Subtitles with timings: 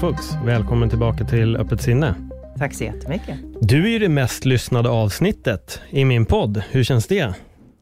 [0.00, 2.14] Fuchs, välkommen tillbaka till Öppet sinne.
[2.58, 3.38] Tack så jättemycket.
[3.60, 6.62] Du är ju det mest lyssnade avsnittet i min podd.
[6.70, 7.34] Hur känns det?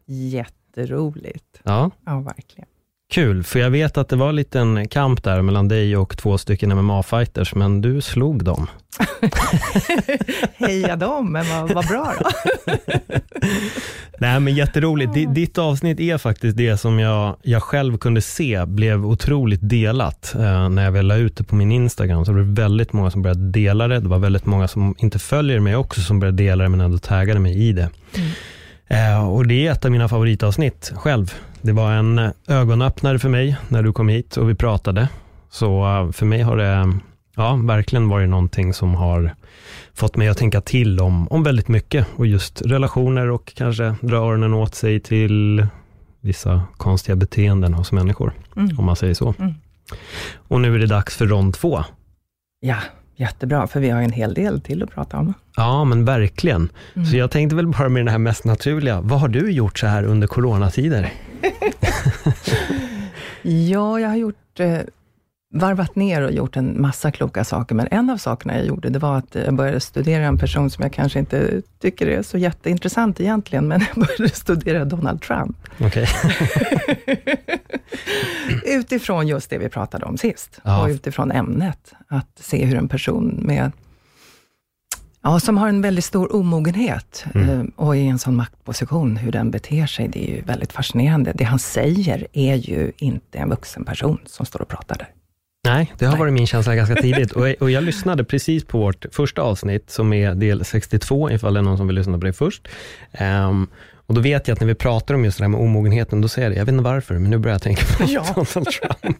[0.06, 1.60] Jätteroligt.
[1.62, 2.68] Ja, Ja, verkligen.
[3.14, 6.38] Kul, för jag vet att det var en liten kamp där mellan dig och två
[6.38, 8.66] stycken MMA-fighters, men du slog dem.
[10.56, 12.30] Heja dem, men vad, vad bra då.
[14.18, 15.14] Nej, men jätteroligt.
[15.14, 20.34] Di- Ditt avsnitt är faktiskt det som jag, jag själv kunde se blev otroligt delat.
[20.34, 23.10] Eh, när jag väl la ut det på min Instagram, så det var väldigt många
[23.10, 24.00] som började dela det.
[24.00, 26.98] Det var väldigt många som inte följer mig också, som började dela det, men ändå
[26.98, 27.82] taggade mig i det.
[28.14, 28.20] Eh,
[29.32, 31.34] och det är ett av mina favoritavsnitt själv.
[31.62, 35.08] Det var en eh, ögonöppnare för mig när du kom hit och vi pratade.
[35.50, 36.92] Så eh, för mig har det
[37.36, 39.34] ja, verkligen varit någonting som har
[39.94, 44.16] fått mig att tänka till om, om väldigt mycket och just relationer och kanske dra
[44.16, 45.66] öronen åt sig till
[46.20, 48.78] vissa konstiga beteenden hos människor, Mm.
[48.78, 49.34] om man säger så.
[49.38, 49.54] Mm.
[50.36, 51.84] Och nu är det dags för rond två.
[52.60, 52.76] Ja,
[53.16, 55.34] jättebra, för vi har en hel del till att prata om.
[55.56, 56.68] Ja, men verkligen.
[56.94, 57.06] Mm.
[57.06, 59.86] Så jag tänkte väl bara med det här mest naturliga, vad har du gjort så
[59.86, 61.12] här under coronatider?
[63.46, 64.78] Ja, jag har gjort, eh,
[65.56, 68.98] varvat ner och gjort en massa kloka saker, men en av sakerna jag gjorde, det
[68.98, 73.20] var att jag började studera en person som jag kanske inte tycker är så jätteintressant
[73.20, 75.56] egentligen, men jag började studera Donald Trump.
[75.80, 76.06] Okej.
[78.64, 80.82] utifrån just det vi pratade om sist, Ja.
[80.82, 81.92] och utifrån ämnet.
[82.08, 83.72] Att se hur en person med
[85.26, 87.48] Ja, som har en väldigt stor omogenhet Mm.
[87.60, 91.32] eh, och i en sån maktposition, hur den beter sig, det är ju väldigt fascinerande.
[91.34, 95.08] Det han säger är ju inte en vuxen person som står och pratar där.
[95.64, 96.18] Nej, det har Nej.
[96.20, 97.32] varit min känsla ganska tidigt.
[97.32, 101.60] Och, och jag lyssnade precis på vårt första avsnitt, som är del 62, ifall det
[101.60, 102.68] är någon som vill lyssna på det först.
[103.12, 103.66] Ehm,
[104.06, 106.28] och då vet jag att när vi pratar om just det här med omogenheten, då
[106.28, 108.24] säger jag det, jag vet inte varför, men nu börjar jag tänka på Ja.
[108.34, 109.18] Donald Trump.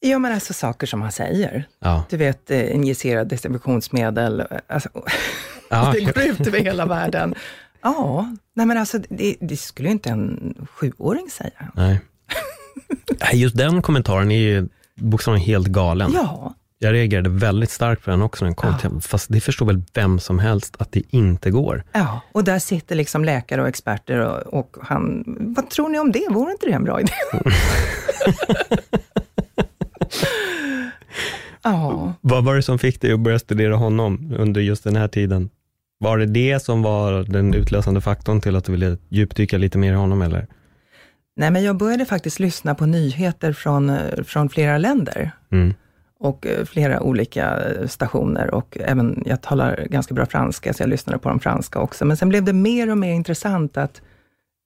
[0.00, 1.64] Ja, men alltså saker som han säger.
[1.80, 2.04] Ja.
[2.10, 4.88] Du vet, eh, injicerad desinfektionsmedel, eh, alltså,
[5.70, 5.90] Ja.
[5.94, 7.34] det går ut över hela världen.
[7.82, 11.72] Ja, nej men alltså, det, det skulle ju inte en sjuåring säga.
[11.74, 12.00] Nej.
[13.32, 16.10] Just den kommentaren är ju bokstavligen helt galen.
[16.14, 18.78] Ja, Jag reagerade väldigt starkt på den också, den kom Ja.
[18.90, 21.84] till, fast det förstår väl vem som helst att det inte går.
[21.92, 25.24] Ja, och där sitter liksom läkare och experter och, och han,
[25.56, 26.26] vad tror ni om det?
[26.30, 27.12] Vore inte det en bra idé?
[31.62, 35.08] ja, Vad var det som fick dig att börja studera honom under just den här
[35.08, 35.50] tiden?
[35.98, 39.92] Var det det som var den utlösande faktorn till att du ville djupdyka lite mer
[39.92, 40.46] i honom, eller?
[41.36, 45.74] Nej men jag började faktiskt lyssna på nyheter från, eh, från flera länder Mm.
[46.20, 50.90] och eh, flera olika eh, stationer och även, jag talar ganska bra franska, så jag
[50.90, 52.04] lyssnade på de franska också.
[52.04, 54.02] Men sen blev det mer och mer intressant att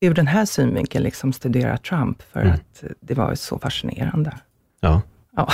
[0.00, 2.52] ur den här synvinkeln liksom studera Trump, för Mm.
[2.52, 4.32] att det var så fascinerande.
[4.80, 5.02] Ja.
[5.36, 5.48] Ja,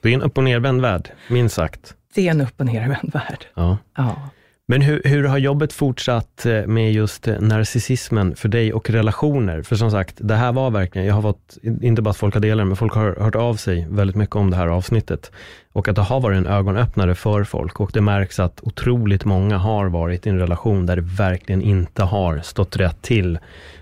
[0.00, 1.94] Det är en upp och nervänd värld, minst sagt.
[2.14, 3.46] det är en upp och nervänd värld.
[3.54, 3.78] Ja.
[3.96, 4.30] Ja.
[4.70, 9.62] Men hur, hur har jobbet fortsatt eh, med just eh, narcissismen för dig och relationer?
[9.62, 12.40] För som sagt, det här var verkligen, jag har fått, inte bara att folk har
[12.40, 15.32] delat men folk har hört av sig väldigt mycket om det här avsnittet.
[15.72, 19.58] Och att det har varit en ögonöppnare för folk och det märks att otroligt många
[19.58, 23.38] har varit i en relation där det verkligen inte har stått rätt till.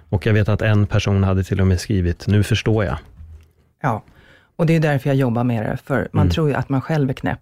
[0.08, 2.98] Och jag vet att en person hade till och med skrivit, nu förstår jag.
[3.82, 4.02] Ja,
[4.56, 6.30] och det är därför jag jobbar med det, för man Mm.
[6.32, 7.40] tror ju att man själv är knäpp.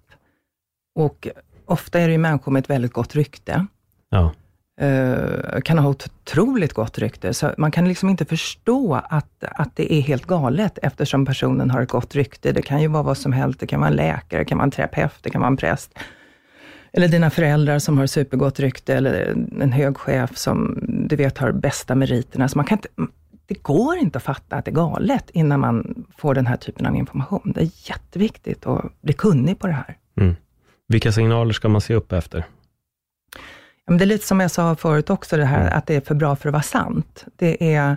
[0.95, 1.29] Och
[1.67, 3.67] ofta är det ju människor med ett väldigt gott rykte,
[4.11, 4.33] Ja,
[4.81, 9.95] eh, kan ha otroligt gott rykte, så man kan liksom inte förstå att, att det
[9.95, 12.53] är helt galet, eftersom personen har ett gott rykte.
[12.53, 14.65] Det kan ju vara vad som helst, det kan vara en läkare, det kan vara
[14.65, 15.99] en terapeut, det kan vara en präst.
[16.93, 20.79] Eller dina föräldrar som har supergott rykte, eller en hög chef som
[21.09, 22.49] du vet har bästa meriterna.
[22.49, 22.89] Så man kan inte,
[23.47, 26.87] det går inte att fatta att det är galet innan man får den här typen
[26.87, 27.53] av information.
[27.55, 29.97] Det är jätteviktigt att bli kunnig på det här.
[30.21, 30.37] mm.
[30.89, 32.45] Vilka signaler ska man se upp efter?
[33.87, 35.79] Men det är lite som jag sa förut också, det här Mm.
[35.79, 37.25] att det är för bra för att vara sant.
[37.37, 37.97] Det är...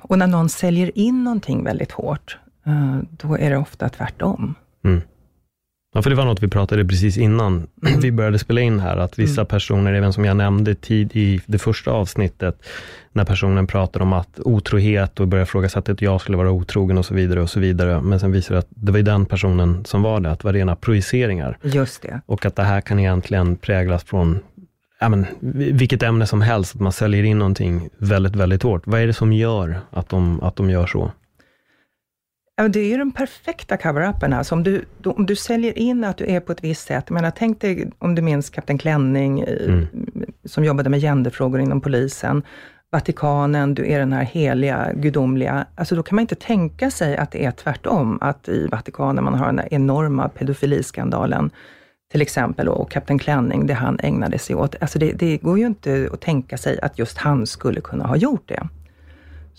[0.00, 4.54] Och när någon säljer in någonting väldigt hårt, eh, då är det ofta tvärtom.
[4.84, 5.00] Mm.
[5.94, 7.66] Ja, för det var något vi pratade precis innan
[8.02, 9.46] vi började spela in här, att vissa mm.
[9.46, 12.62] personer, även som jag nämnde tid i det första avsnittet,
[13.12, 17.06] när personen pratar om att otrohet och börjar ifrågasätta att jag skulle vara otrogen och
[17.06, 18.00] så vidare och så vidare.
[18.00, 20.44] Men sen visar det att det var ju den personen som var det, att det
[20.44, 21.58] var rena projiceringar.
[21.62, 22.20] Just det.
[22.26, 24.40] Och att det här kan egentligen präglas från
[25.00, 25.26] ja, men,
[25.72, 28.82] vilket ämne som helst, att man säljer in någonting väldigt, väldigt hårt.
[28.86, 31.12] Vad är det som gör att de, att de gör så?
[32.60, 34.32] Ja, det är ju den perfekta cover-upen.
[34.32, 37.04] Alltså om, du, om du säljer in att du är på ett visst sätt.
[37.08, 39.86] Jag menar, tänk dig om du minns Kapten Klänning, mm.
[40.44, 42.42] som jobbade med genderfrågor inom polisen.
[42.92, 45.66] Vatikanen, du är den här heliga, gudomliga.
[45.74, 49.34] Alltså då kan man inte tänka sig att det är tvärtom, att i Vatikanen man
[49.34, 51.50] har den här enorma pedofiliskandalen
[52.12, 54.74] till exempel, och Kapten Klänning, det han ägnade sig åt.
[54.80, 58.16] Alltså det, det går ju inte att tänka sig att just han skulle kunna ha
[58.16, 58.68] gjort det.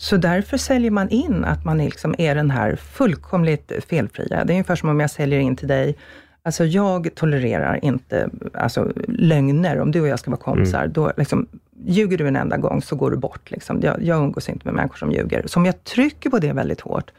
[0.01, 4.43] Så därför säljer man in att man liksom är den här fullkomligt felfria.
[4.45, 5.97] Det är ungefär som om jag säljer in till dig,
[6.43, 9.79] alltså jag tolererar inte alltså, lögner.
[9.79, 10.93] Om du och jag ska vara kompisar, mm.
[10.93, 11.47] då liksom,
[11.85, 13.51] ljuger du en enda gång så går du bort.
[13.51, 13.81] Liksom.
[13.81, 15.47] Jag, jag umgås inte med människor som ljuger.
[15.47, 17.11] Så om jag trycker på det väldigt hårt,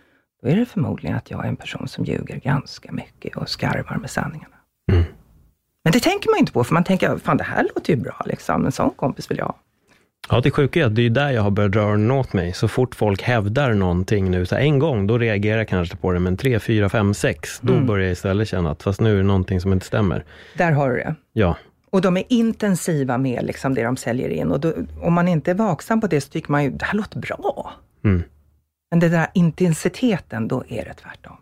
[0.43, 3.97] då är det förmodligen att jag är en person som ljuger ganska mycket och skarvar
[3.97, 4.57] med sanningarna.
[4.93, 5.05] Mm.
[5.85, 8.23] Men det tänker man inte på, för man tänker, fan det här låter ju bra,
[8.27, 8.67] liksom.
[8.67, 9.57] en sån kompis vill jag ha.
[10.29, 12.53] Ja, det sjuka är att det är där jag har börjat dra öronen åt mig.
[12.53, 16.19] Så fort folk hävdar någonting nu, så en gång, då reagerar jag kanske på det,
[16.19, 17.87] men tre, fyra, fem, sex, då mm.
[17.87, 20.25] börjar jag istället känna att fast nu är det någonting som inte stämmer.
[20.57, 21.15] Där har du det.
[21.33, 21.57] Ja.
[21.91, 24.51] Och de är intensiva med liksom det de säljer in.
[24.51, 26.95] Och då, om man inte är vaksam på det, så tycker man ju, det här
[26.95, 27.73] låter bra.
[28.05, 28.23] Mm.
[28.91, 31.37] Men den där intensiteten, då är det tvärtom.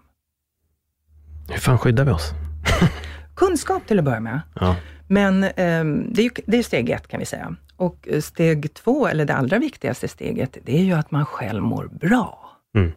[1.48, 2.32] Hur fan skyddar vi oss?
[3.34, 4.40] Kunskap till att börja med.
[4.60, 4.76] Ja.
[5.12, 7.56] Men eh, det, är, det är steg ett kan vi säga.
[7.76, 11.84] Och steg två, eller det allra viktigaste steget, det är ju att man själv mår
[11.84, 12.50] bra.
[12.74, 12.92] Mm.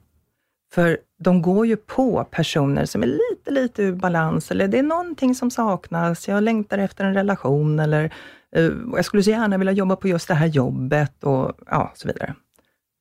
[0.73, 4.83] För de går ju på personer som är lite, lite ur balans, eller det är
[4.83, 8.13] någonting som saknas, jag längtar efter en relation, eller
[8.57, 12.07] uh, jag skulle så gärna vilja jobba på just det här jobbet, och ja, så
[12.07, 12.35] vidare.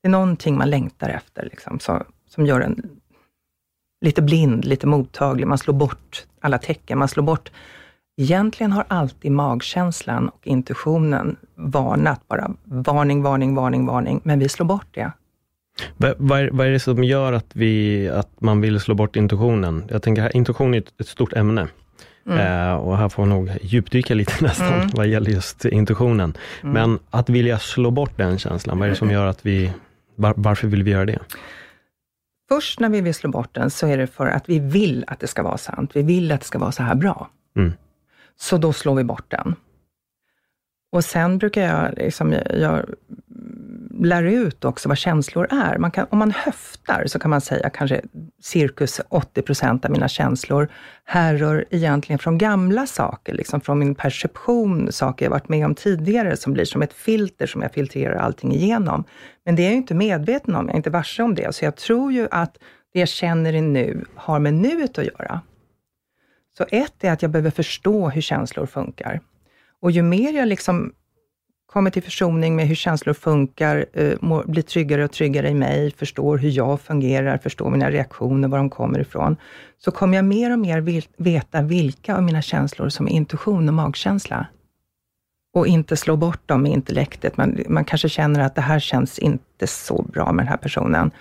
[0.01, 2.89] Det är någonting man längtar efter, liksom, så, som gör en
[4.01, 5.47] lite blind, lite mottaglig.
[5.47, 7.51] Man slår bort alla tecken, man slår bort
[8.17, 14.65] Egentligen har alltid magkänslan och intuitionen varnat, bara varning, varning, varning, varning, men vi slår
[14.65, 15.11] bort det.
[15.97, 19.15] Vad, vad, är, vad är det som gör att, vi, att man vill slå bort
[19.15, 19.83] intuitionen?
[19.89, 21.67] Jag tänker, intuition är ett, ett stort ämne.
[22.25, 22.39] Mm.
[22.39, 24.89] Eh, och här får man nog djupdyka lite nästan, mm.
[24.93, 26.37] vad gäller just intuitionen.
[26.61, 26.73] Mm.
[26.73, 29.71] Men att vilja slå bort den känslan, vad är det som gör att vi,
[30.15, 31.19] var, varför vill vi göra det?
[32.49, 35.19] Först när vi vill slå bort den, så är det för att vi vill att
[35.19, 35.91] det ska vara sant.
[35.93, 37.29] Vi vill att det ska vara så här bra.
[37.55, 37.73] Mm.
[38.37, 39.55] Så då slår vi bort den.
[40.91, 42.85] Och sen brukar jag, liksom, jag
[43.99, 45.77] lär ut också vad känslor är.
[45.77, 48.01] Man kan, om man höftar så kan man säga kanske
[48.41, 50.69] cirkus 80 procent av mina känslor
[51.05, 56.37] härrör egentligen från gamla saker, liksom från min perception, saker jag varit med om tidigare,
[56.37, 59.03] som blir som ett filter som jag filtrerar allting igenom.
[59.45, 61.55] Men det är jag inte medveten om, jag är inte varse om det.
[61.55, 62.57] Så jag tror ju att
[62.93, 65.41] det jag känner i nu har med nuet att göra.
[66.57, 69.19] Så ett är att jag behöver förstå hur känslor funkar.
[69.81, 70.93] Och ju mer jag liksom
[71.73, 76.37] kommer till försoning med hur känslor funkar, eh, blir tryggare och tryggare i mig, förstår
[76.37, 79.37] hur jag fungerar, förstår mina reaktioner, var de kommer ifrån,
[79.77, 83.73] så kommer jag mer och mer veta vilka av mina känslor som är intuition och
[83.73, 84.47] magkänsla.
[85.55, 87.37] Och inte slå bort dem med intellektet.
[87.37, 91.11] Man, man kanske känner att det här känns inte så bra med den här personen.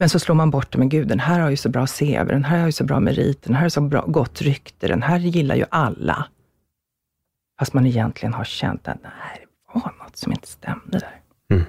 [0.00, 2.26] Men så slår man bort det, men gud, den här har ju så bra CV,
[2.26, 5.02] den här har ju så bra merit, den här har så bra, gott rykte, den
[5.02, 6.26] här gillar ju alla.
[7.58, 11.20] Fast man egentligen har känt att nej, det var något som inte stämde där.
[11.50, 11.64] Mm.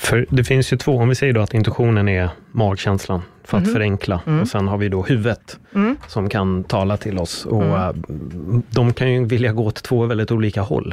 [0.00, 3.64] För det finns ju två, om vi säger då att intuitionen är magkänslan, för att
[3.64, 3.74] mm.
[3.74, 4.20] förenkla.
[4.26, 4.40] Mm.
[4.40, 5.96] Och sen har vi då huvudet, mm.
[6.08, 7.46] som kan tala till oss.
[7.46, 7.74] Och mm.
[7.74, 10.92] äh, De kan ju vilja gå åt två väldigt olika håll.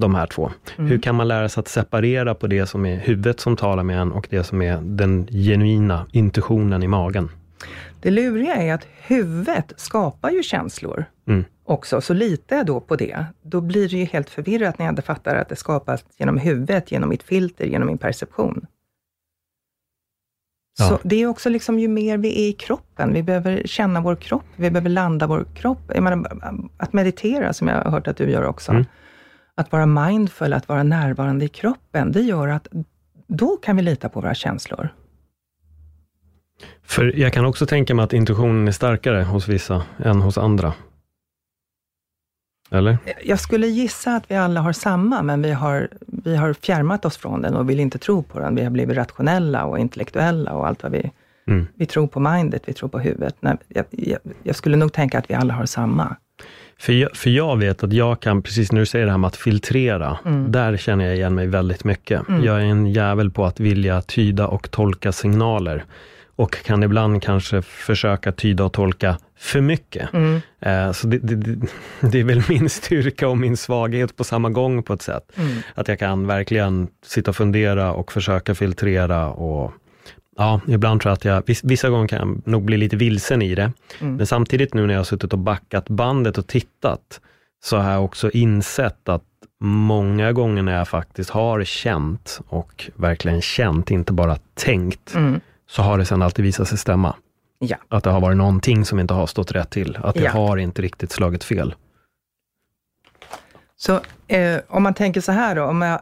[0.00, 0.50] De här två.
[0.76, 0.90] Mm.
[0.90, 4.00] Hur kan man lära sig att separera på det som är huvudet som talar med
[4.00, 7.28] en och det som är den genuina intuitionen i magen?
[8.00, 11.44] Det luriga är att huvudet skapar ju känslor mm.
[11.64, 14.92] också, så litar jag då på det, då blir det ju helt förvirrat när jag
[14.92, 18.66] inte fattar att det skapas genom huvudet, genom mitt filter, genom min perception.
[20.78, 20.88] Ja.
[20.88, 24.16] Så det är också liksom, ju mer vi är i kroppen, vi behöver känna vår
[24.16, 25.90] kropp, vi behöver landa vår kropp.
[25.94, 26.26] Jag menar,
[26.76, 28.84] att meditera, som jag har hört att du gör också, mm
[29.60, 32.68] att vara mindful, att vara närvarande i kroppen, det gör att
[33.26, 34.88] då kan vi lita på våra känslor.
[36.82, 40.72] För jag kan också tänka mig att intuitionen är starkare hos vissa än hos andra.
[42.70, 42.98] Eller?
[43.24, 47.16] Jag skulle gissa att vi alla har samma, men vi har, vi har fjärmat oss
[47.16, 48.54] från den och vill inte tro på den.
[48.54, 51.10] Vi har blivit rationella och intellektuella och allt vad vi
[51.50, 51.66] Mm.
[51.74, 53.36] Vi tror på mindet, vi tror på huvudet.
[53.40, 56.16] Nej, jag, jag, jag, skulle nog tänka att vi alla har samma.
[56.80, 59.28] För jag, för jag vet att jag kan, precis när du säger det här med
[59.28, 60.52] att filtrera, mm.
[60.52, 62.28] där känner jag igen mig väldigt mycket.
[62.28, 62.44] Mm.
[62.44, 65.84] Jag är en jävel på att vilja tyda och tolka signaler
[66.36, 70.12] och kan ibland kanske försöka tyda och tolka för mycket.
[70.12, 70.40] Mm.
[70.60, 71.36] Eh, så det, det,
[72.00, 75.32] det, är väl min styrka och min svaghet på samma gång på ett sätt.
[75.36, 75.52] Mm.
[75.74, 79.72] Att jag kan verkligen sitta och fundera och försöka filtrera och
[80.40, 83.54] Ja, ibland tror jag att jag, vissa gånger kan jag nog bli lite vilsen i
[83.54, 83.72] det.
[84.00, 84.16] Mm.
[84.16, 87.20] Men samtidigt nu när jag har suttit och backat bandet och tittat,
[87.64, 89.22] så har jag också insett att
[89.60, 95.82] många gånger när jag faktiskt har känt och verkligen känt, inte bara tänkt, mm så
[95.82, 97.14] har det sen alltid visat sig stämma.
[97.58, 97.76] Ja.
[97.88, 99.98] Att det har varit någonting som inte har stått rätt till.
[100.02, 100.30] Att det ja.
[100.30, 101.74] har inte riktigt slagit fel.
[103.76, 106.00] Så eh, om man tänker så här då, om jag,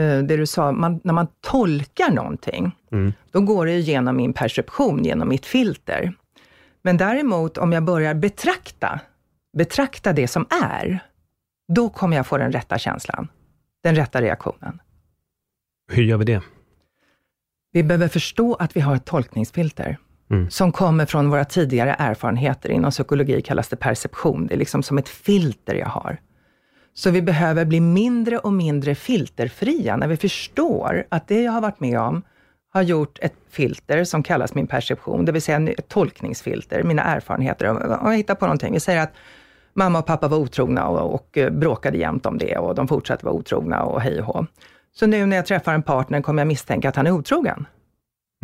[0.00, 3.12] det du sa, man, när man tolkar någonting, mm.
[3.30, 6.12] då går det genom min perception, genom mitt filter.
[6.82, 9.00] Men däremot om jag börjar betrakta,
[9.56, 11.00] betrakta det som är,
[11.68, 13.28] då kommer jag få den rätta känslan,
[13.82, 14.80] den rätta reaktionen.
[15.92, 16.42] Hur gör vi det?
[17.72, 19.96] Vi behöver förstå att vi har ett tolkningsfilter,
[20.30, 20.50] mm.
[20.50, 22.70] som kommer från våra tidigare erfarenheter.
[22.70, 24.46] Inom psykologi kallas det perception.
[24.46, 26.20] Det är liksom som ett filter jag har.
[26.94, 31.60] Så vi behöver bli mindre och mindre filterfria, när vi förstår att det jag har
[31.60, 32.22] varit med om
[32.72, 37.68] har gjort ett filter som kallas min perception, det vill säga ett tolkningsfilter, mina erfarenheter.
[38.00, 39.12] Om jag hittar på någonting, vi säger att
[39.74, 43.34] mamma och pappa var otrogna och, och bråkade jämt om det och de fortsatte vara
[43.34, 44.46] otrogna och hej och hå.
[44.94, 47.66] Så nu när jag träffar en partner kommer jag misstänka att han är otrogen.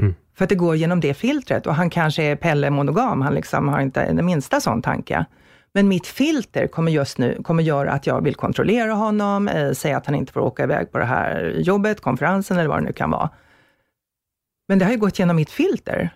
[0.00, 0.14] Mm.
[0.36, 3.68] För att det går genom det filtret och han kanske är Pelle monogam, han liksom
[3.68, 5.24] har inte den minsta sån tanke.
[5.72, 9.96] Men mitt filter kommer just nu kommer göra att jag vill kontrollera honom, eh, säga
[9.96, 12.92] att han inte får åka iväg på det här jobbet, konferensen eller vad det nu
[12.92, 13.30] kan vara.
[14.68, 16.10] Men det har ju gått genom mitt filter.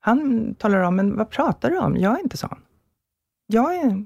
[0.00, 1.96] Han talar om, men vad pratar du om?
[1.96, 2.58] Jag är inte sån.
[3.46, 4.04] Jag är...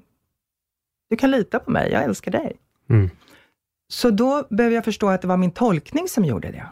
[1.10, 2.56] Du kan lita på mig, jag älskar dig.
[2.90, 3.10] Mm.
[3.88, 6.66] Så då behöver jag förstå att det var min tolkning som gjorde det.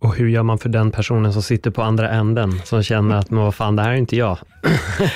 [0.00, 3.30] Och hur gör man för den personen som sitter på andra änden, som känner att,
[3.30, 4.38] men vad fan, det här är inte jag.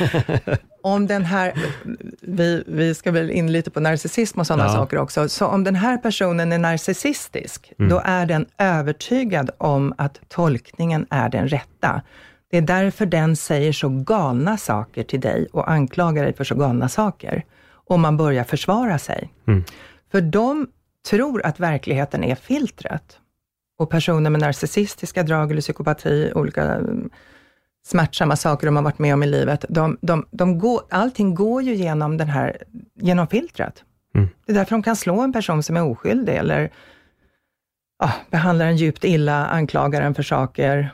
[0.83, 1.53] om den här,
[2.21, 4.73] vi, vi ska väl in lite på narcissism och sådana ja.
[4.73, 5.29] saker också.
[5.29, 7.91] Så om den här personen är narcissistisk, mm.
[7.91, 12.03] då är den övertygad om att tolkningen är den rätta.
[12.51, 16.55] Det är därför den säger så galna saker till dig och anklagar dig för så
[16.55, 17.45] galna saker
[17.89, 19.33] och man börjar försvara sig.
[19.47, 19.65] Mm.
[20.13, 20.67] För de
[21.11, 23.19] tror att verkligheten är filtret.
[23.79, 27.11] Och personer med narcissistiska drag eller psykopati, olika mm,
[27.87, 31.63] smärtsamma saker de har varit med om i livet, de, de, de går, allting går
[31.63, 32.57] ju genom, den här,
[32.95, 33.85] genom filtret.
[34.15, 34.29] Mm.
[34.47, 36.71] Det är därför de kan slå en person som är oskyldig, eller
[37.99, 40.91] ah, behandla den djupt illa, anklagar den för saker,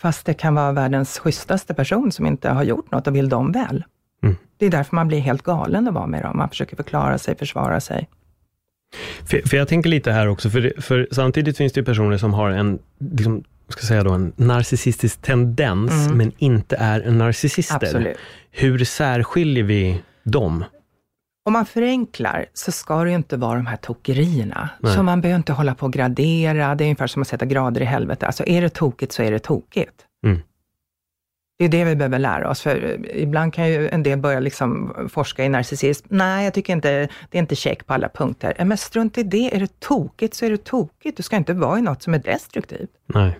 [0.00, 3.52] fast det kan vara världens schysstaste person som inte har gjort något och vill dem
[3.52, 3.84] väl.
[4.22, 4.36] Mm.
[4.56, 6.36] Det är därför man blir helt galen att vara med dem.
[6.36, 8.08] Man försöker förklara sig, försvara sig.
[9.24, 12.50] För, för jag tänker lite här också, för, för samtidigt finns det personer som har
[12.50, 16.18] en, liksom, ska säga då, en narcissistisk tendens, mm.
[16.18, 17.76] men inte är en narcissister.
[17.76, 18.16] Absolut.
[18.50, 20.64] Hur särskiljer vi dem?
[21.46, 24.68] Om man förenklar så ska det ju inte vara de här tokerierna.
[24.80, 24.94] Nej.
[24.94, 26.74] Så man behöver inte hålla på och gradera.
[26.74, 28.24] Det är ungefär som att sätta grader i helvetet.
[28.24, 29.94] Alltså är det tokigt så är det tokigt.
[30.26, 30.40] Mm.
[31.58, 34.94] Det är det vi behöver lära oss, för ibland kan ju en del börja liksom
[35.12, 36.06] forska i narcissism.
[36.10, 38.64] Nej, jag tycker inte, det är inte check på alla punkter.
[38.64, 41.16] Men strunt i det, är det tokigt så är det tokigt.
[41.16, 42.90] Du ska inte vara i något som är destruktivt.
[43.06, 43.38] Nej.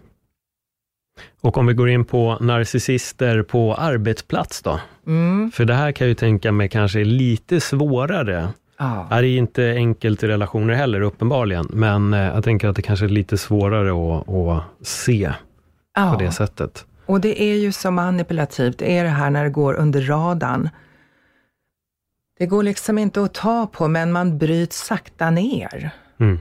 [1.40, 4.80] Och om vi går in på narcissister på arbetsplats då?
[5.06, 5.50] Mm.
[5.50, 8.48] För det här kan jag ju tänka mig kanske är lite svårare.
[8.76, 9.20] Ah.
[9.20, 13.06] Det är inte enkelt i relationer heller uppenbarligen, men eh, jag tänker att det kanske
[13.06, 15.32] är lite svårare att, att se
[15.94, 16.12] ah.
[16.12, 16.85] på det sättet.
[17.06, 20.68] Och det är ju så manipulativt, det är det här när det går under radarn.
[22.38, 25.90] Det går liksom inte att ta på, men man bryts sakta ner.
[26.20, 26.38] Mm.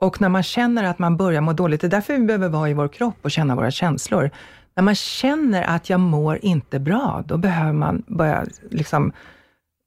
[0.00, 2.70] Och när man känner att man börjar må dåligt, det är därför vi behöver vara
[2.70, 4.30] i vår kropp och känna våra känslor.
[4.74, 9.12] När man känner att jag mår inte bra, då behöver man börja liksom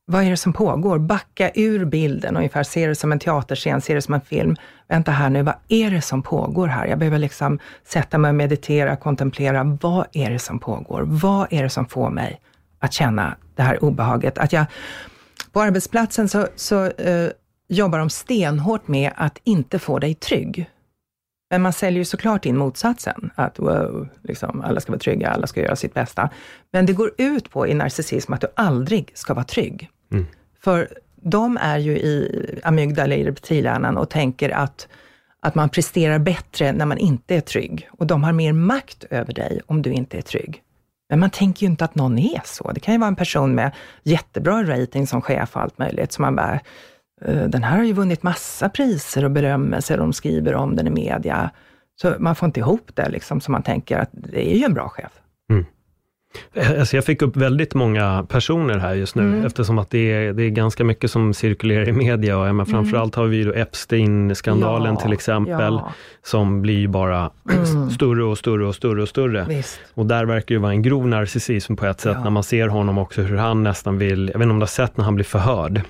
[0.10, 1.00] vad är det som pågår?
[1.00, 4.56] Backa ur bilden ungefär, se det som en teaterscen, se det som en film.
[4.88, 6.86] Vänta här nu, vad är det som pågår här?
[6.88, 9.78] Jag behöver liksom sätta mig och meditera, kontemplera.
[9.82, 11.02] Vad är det som pågår?
[11.06, 12.42] Vad är det som får mig
[12.80, 14.38] att känna det här obehaget?
[14.38, 14.66] Att jag,
[15.52, 17.30] på arbetsplatsen så, så uh,
[17.68, 20.70] jobbar de stenhårt med att inte få dig trygg.
[21.50, 25.48] Men man säljer ju såklart in motsatsen, att wow, liksom, alla ska vara trygga, alla
[25.48, 26.30] ska göra sitt bästa.
[26.72, 29.90] Men det går ut på i narcissism att du aldrig ska vara trygg.
[30.12, 30.26] Mm.
[30.60, 34.88] För de är ju i amygdala, i reptilhjärnan och tänker att
[35.40, 37.90] att man presterar bättre när man inte är trygg.
[37.92, 40.64] Och de har mer makt över dig om du inte är trygg.
[41.10, 42.72] Men man tänker ju inte att någon är så.
[42.72, 43.72] Det kan ju vara en person med
[44.04, 46.60] jättebra rating som chef och allt möjligt, som man bara,
[47.22, 50.90] eh, den här har ju vunnit massa priser och berömmelser, de skriver om den i
[50.90, 51.52] media.
[52.02, 54.74] Så man får inte ihop det, liksom, så man tänker att det är ju en
[54.74, 55.12] bra chef.
[56.54, 56.80] Mm.
[56.80, 59.46] Alltså jag fick upp väldigt många personer här just nu, mm.
[59.46, 62.38] eftersom att det är, det är ganska mycket som cirkulerar i media.
[62.38, 62.66] Och, men mm.
[62.66, 65.94] framförallt har vi ju Epstein-skandalen ja, till exempel, ja.
[66.24, 67.90] som blir bara mm.
[67.92, 69.46] större och större och större och större.
[69.50, 69.80] Visst.
[69.94, 72.24] Och där verkar ju vara en grov narcissism på ett sätt, ja.
[72.24, 74.68] när man ser honom också, hur han nästan vill, jag vet inte om du har
[74.68, 75.82] sett när han blir förhörd,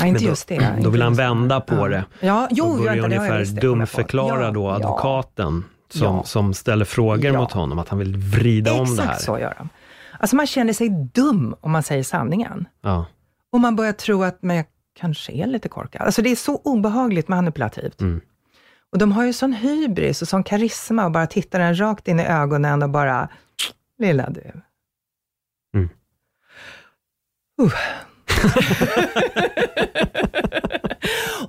[0.00, 0.78] Ja, inte då, just det.
[0.82, 1.88] Då vill han vända på ja.
[1.88, 2.04] det.
[2.20, 6.24] Ja, jo, och börjar ungefär dumförklara då advokaten som, ja.
[6.24, 7.40] som ställer frågor ja.
[7.40, 9.10] mot honom, att han vill vrida Exakt om det här.
[9.10, 9.68] Exakt så gör han.
[10.18, 12.68] Alltså man känner sig dum om man säger sanningen.
[12.80, 13.06] Ja.
[13.52, 14.64] Och man börjar tro att jag
[14.98, 16.02] kanske är lite korkad.
[16.02, 18.00] Alltså det är så obehagligt manipulativt.
[18.00, 18.20] Mm.
[18.92, 22.20] Och de har ju sån hybris och sån karisma och bara tittar en rakt in
[22.20, 23.28] i ögonen och bara,
[23.98, 24.52] lilla du.
[25.74, 25.88] Mm.
[27.62, 27.72] Uh.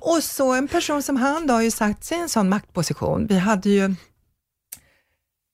[0.00, 3.26] och så en person som han då har ju sagt sig i en sån maktposition.
[3.26, 3.94] Vi hade ju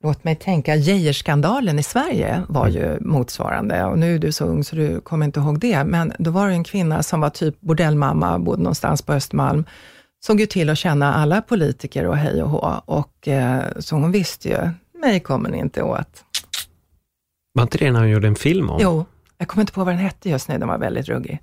[0.07, 3.85] Låt mig tänka, Geijerskandalen i Sverige var ju motsvarande.
[3.85, 6.49] Och nu är du så ung så du kommer inte ihåg det, men då var
[6.49, 9.65] det en kvinna som var typ bordellmamma, bodde någonstans på Östermalm,
[10.27, 12.83] såg ju till att känna alla politiker och hej och hå.
[12.85, 14.71] Och, eh, så hon visste ju,
[15.01, 16.25] mig kommer ni inte åt.
[17.53, 18.79] Var inte det när hon gjorde en film om?
[18.83, 19.05] Jo,
[19.39, 21.43] jag kommer inte på vad den hette just nu, den var väldigt ruggig.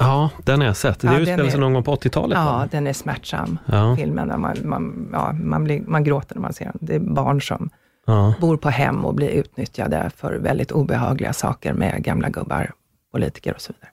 [0.00, 1.00] Ja, den har jag sett.
[1.00, 2.38] Det ja, utspelar sig någon gång på 80-talet?
[2.38, 2.68] Ja, va?
[2.70, 3.96] den är smärtsam, ja.
[3.96, 4.40] filmen.
[4.40, 6.78] Man, man, ja, man, blir, man gråter när man ser den.
[6.80, 7.70] Det är barn som
[8.06, 8.34] ja.
[8.40, 12.72] bor på hem och blir utnyttjade för väldigt obehagliga saker med gamla gubbar,
[13.12, 13.90] politiker och så vidare.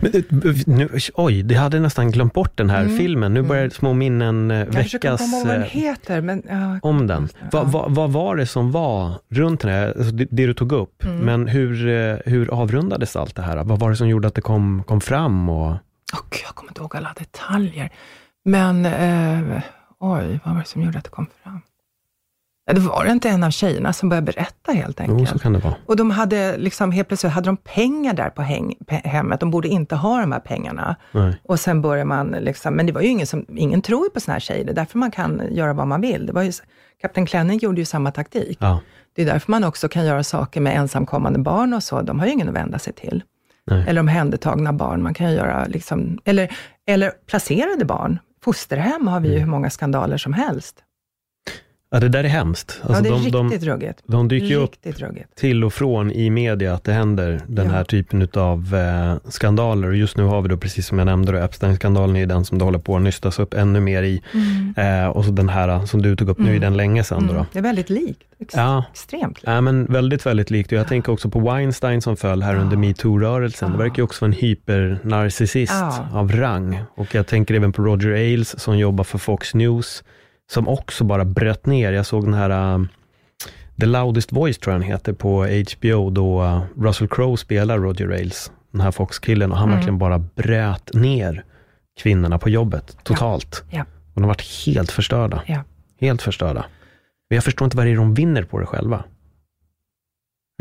[0.00, 0.22] Men, eh,
[0.66, 2.96] nu, oj, det hade nästan glömt bort den här mm.
[2.96, 3.34] filmen.
[3.34, 3.70] Nu börjar mm.
[3.70, 5.02] små minnen eh, väckas.
[5.02, 7.28] Jag komma vad den eh, heter, men, ja, om den.
[7.52, 10.72] Va, va, vad var det som var runt den här, alltså det, det, du tog
[10.72, 11.16] upp, mm.
[11.16, 13.64] men hur, hur avrundades allt det här?
[13.64, 15.48] Vad var det som gjorde att det kom, kom fram?
[15.48, 15.68] Och...
[15.68, 17.90] Oh, jag kommer inte ihåg alla detaljer.
[18.44, 19.62] Men, eh,
[19.98, 21.60] oj, vad var det som gjorde att det kom fram?
[22.66, 25.20] Det var inte en av tjejerna som började berätta helt enkelt.
[25.20, 25.74] Jo, så kan det vara.
[25.86, 29.40] Och de hade liksom, helt plötsligt hade de pengar där på häng, hemmet.
[29.40, 30.96] De borde inte ha de här pengarna.
[31.12, 31.40] Nej.
[31.44, 34.34] Och sen börjar man, liksom, men det var ju ingen som, ingen tror på sådana
[34.34, 34.64] här tjejer.
[34.64, 36.26] Det är därför man kan göra vad man vill.
[36.26, 36.52] Det var ju,
[37.00, 38.58] Kapten Klänning gjorde ju samma taktik.
[38.60, 38.80] Ja.
[39.16, 42.02] Det är därför man också kan göra saker med ensamkommande barn och så.
[42.02, 43.22] De har ju ingen att vända sig till.
[43.66, 43.84] Nej.
[43.88, 45.02] Eller omhändertagna barn.
[45.02, 46.52] Man kan göra, liksom, eller,
[46.86, 48.18] eller placerade barn.
[48.44, 49.44] Fosterhem har vi ju mm.
[49.44, 50.84] hur många skandaler som helst.
[51.92, 52.80] Ja, det där är hemskt.
[52.82, 54.02] Alltså, ja, det är de, riktigt de, ruggigt.
[54.06, 55.36] De dyker ju upp ruggigt.
[55.36, 57.72] till och från i media att det händer den ja.
[57.72, 59.88] här typen av eh, skandaler.
[59.88, 62.64] Och just nu har vi då, precis som jag nämnde, Epstein-skandalen är den som det
[62.64, 64.22] håller på att nystas upp ännu mer i.
[64.32, 65.04] Mm.
[65.04, 66.50] Eh, och så den här som du tog upp, mm.
[66.50, 67.22] nu är den länge sedan.
[67.22, 67.34] Mm.
[67.34, 68.22] Då, Det är väldigt likt.
[68.40, 68.84] Ex ja.
[68.92, 69.46] Extremt likt.
[69.46, 70.72] Ja, men väldigt, väldigt likt.
[70.72, 70.88] Och jag ja.
[70.88, 73.72] tänker också på Weinstein som föll här under metoo-rörelsen.
[73.72, 76.82] Det verkar ju också vara en hypernarcissist av rang.
[76.94, 80.02] Och jag tänker även på Roger Ailes som jobbar för Fox News
[80.52, 81.92] som också bara bröt ner.
[81.92, 82.86] Jag såg den här uh,
[83.80, 88.08] The Loudest Voice, tror jag den heter, på HBO, då uh, Russell Crowe spelar Roger
[88.08, 89.76] Ailes, den här Fox-killen, och han mm.
[89.76, 91.44] verkligen bara bröt ner
[92.00, 93.64] kvinnorna på jobbet totalt.
[93.70, 93.78] Ja.
[93.78, 93.84] Ja.
[94.14, 95.42] Och de varit helt förstörda.
[95.46, 95.64] Ja.
[96.00, 96.64] Helt förstörda.
[97.30, 99.04] Men jag förstår inte vad det är de vinner på det själva.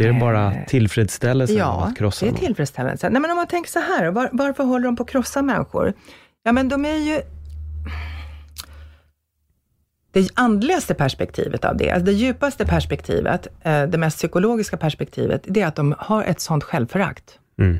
[0.02, 3.10] Är det bara eh, tillfredsställelse ja, att krossa Ja, det är tillfredsställelse.
[3.10, 5.94] Nej, men om man tänker så här, var, varför håller de på att krossa människor?
[6.44, 7.22] Ja, men de är ju
[10.12, 15.62] det andligaste perspektivet av det, alltså det djupaste perspektivet, eh, det mest psykologiska perspektivet, det
[15.62, 17.40] är att de har ett sånt självförakt.
[17.60, 17.80] Mm.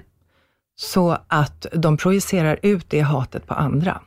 [0.76, 4.02] Så att de projicerar ut det hatet på andra.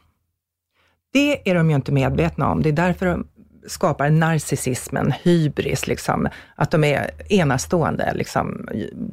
[1.13, 2.63] Det är de ju inte medvetna om.
[2.63, 3.27] Det är därför de
[3.67, 8.13] skapar narcissismen, hybris, liksom, att de är enastående.
[8.15, 8.69] Liksom,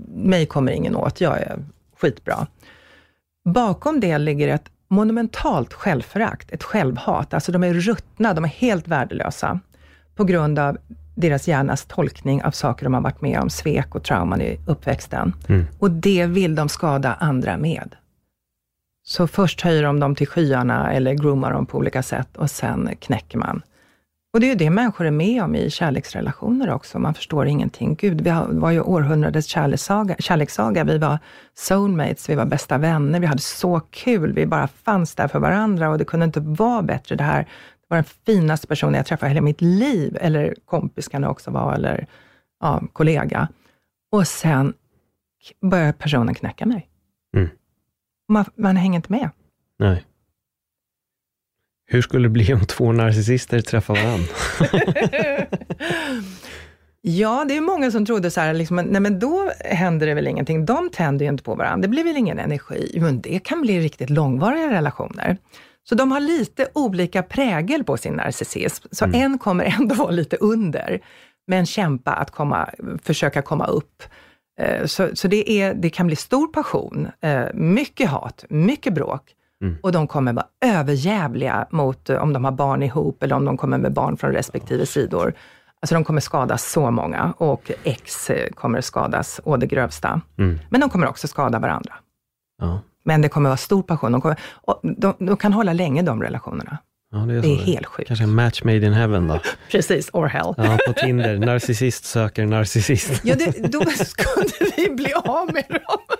[0.08, 1.60] mig kommer ingen åt, jag är
[1.98, 2.48] skitbra.
[3.46, 7.34] Bakom det ligger ett monumentalt självförakt, ett självhat.
[7.34, 9.60] Alltså de är ruttna, de är helt värdelösa
[10.16, 10.78] på grund av
[11.16, 15.34] deras hjärnas tolkning av saker de har varit med om, svek och trauman i uppväxten.
[15.50, 15.66] Mm.
[15.80, 17.96] Och det vill de skada andra med.
[19.04, 22.90] Så först höjer de dem till skyarna eller groomar dem på olika sätt och sen
[23.00, 23.62] knäcker man.
[24.34, 27.00] Och det är ju det människor är med om i kärleksrelationer också.
[27.00, 27.96] Man förstår ingenting.
[27.96, 30.16] Gud, vi var ju århundradets kärlekssaga.
[30.20, 30.84] kärlekssaga.
[30.84, 31.20] Vi var
[31.54, 34.34] soulmates, vi var bästa vänner, vi hade så kul.
[34.34, 37.16] Vi bara fanns där för varandra och det kunde inte vara bättre.
[37.16, 37.48] Det här
[37.88, 40.18] var den finaste personen jag träffat i hela mitt liv.
[40.22, 42.08] Eller kompis kan det också vara, eller
[42.60, 43.48] ja, kollega.
[44.12, 44.74] Och sen
[45.62, 46.90] börjar personen knäcka mig.
[47.36, 47.50] Mm.
[48.30, 49.30] Man, man hänger inte med.
[49.80, 50.06] Nej.
[51.92, 54.28] Hur skulle det bli om två narcissister träffar varandra?
[57.04, 60.28] Ja, det är många som trodde så här, liksom, nej men då händer det väl
[60.28, 60.66] ingenting.
[60.66, 62.98] De tänder ju inte på varandra, det blir väl ingen energi.
[63.02, 65.38] Men det kan bli riktigt långvariga relationer.
[65.84, 68.88] Så de har lite olika prägel på sin narcissism.
[68.92, 69.22] Så mm.
[69.22, 71.02] en kommer ändå vara lite under,
[71.48, 72.70] men kämpa att komma,
[73.04, 74.04] försöka komma upp.
[74.60, 79.36] Eh, så, så det, är, det kan bli stor passion, eh, mycket hat, mycket bråk.
[79.62, 79.78] Mm.
[79.84, 83.58] Och de kommer vara överjävliga mot eh, om de har barn ihop eller om de
[83.58, 85.34] kommer med barn från respektive sidor.
[85.82, 90.22] Alltså de kommer skada så många och X kommer skadas å det grövsta.
[90.38, 90.60] Mm.
[90.70, 91.94] Men de kommer också skada varandra.
[92.62, 92.82] Ja.
[93.04, 94.12] Men det kommer vara stor passion.
[94.12, 94.38] De, kommer,
[94.82, 96.78] de, de kan hålla länge, de relationerna.
[97.12, 98.08] Ja, det är, det är helt sjukt.
[98.08, 99.40] Kanske en match made in heaven då?
[99.72, 100.54] Precis, or hell.
[100.58, 101.38] Ja, på Tinder.
[101.38, 103.22] Narcissist söker narcissist.
[103.24, 106.18] Ja, det, då skulle vi bli av med dem.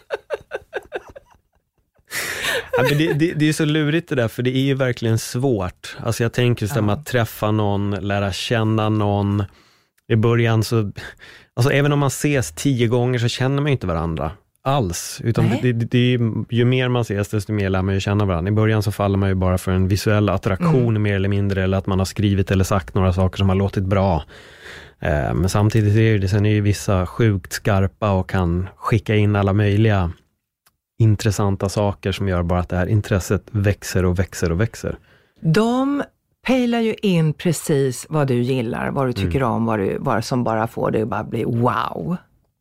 [2.78, 5.20] Ja, men det, det, det, är så lurigt det där, för det är ju verkligen
[5.20, 5.98] svårt.
[6.00, 6.92] Alltså jag tänker just det ja.
[6.92, 9.44] att träffa någon, lära känna någon.
[10.08, 10.92] I början så,
[11.56, 14.32] alltså även om man ses tio gånger så känner man inte varandra
[14.64, 15.22] alls.
[15.24, 16.20] Utan det, det, det,
[16.50, 18.52] ju mer man ses, desto mer lär man ju känna varandra.
[18.52, 21.02] I början så faller man ju bara för en visuell attraktion mm.
[21.02, 23.84] mer eller mindre, eller att man har skrivit eller sagt några saker som har låtit
[23.84, 24.24] bra.
[25.00, 29.36] Eh, men samtidigt är det, sen är ju vissa sjukt skarpa och kan skicka in
[29.36, 30.12] alla möjliga
[31.02, 34.98] intressanta saker som gör bara att det här intresset växer och växer och växer.
[35.40, 36.04] De
[36.46, 39.52] pejlar ju in precis vad du gillar, vad du tycker mm.
[39.52, 42.18] om, vad, du, vad som bara får dig att bara bli wow.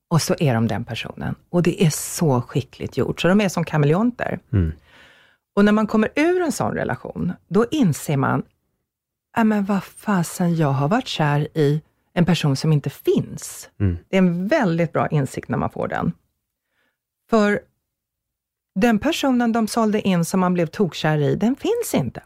[0.09, 1.35] Och så är de den personen.
[1.50, 4.38] Och det är så skickligt gjort, så de är som kameleonter.
[4.53, 4.72] Mm.
[5.57, 8.42] Och när man kommer ur en sån relation, då inser man,
[9.37, 11.83] äh, men vad fasen, jag har varit kär i
[12.14, 13.70] en person som inte finns.
[13.81, 13.98] Mm.
[14.09, 16.12] Det är en väldigt bra insikt när man får den.
[17.31, 17.61] För
[18.74, 22.22] den personen de sålde in som man blev tokkär i, den finns inte.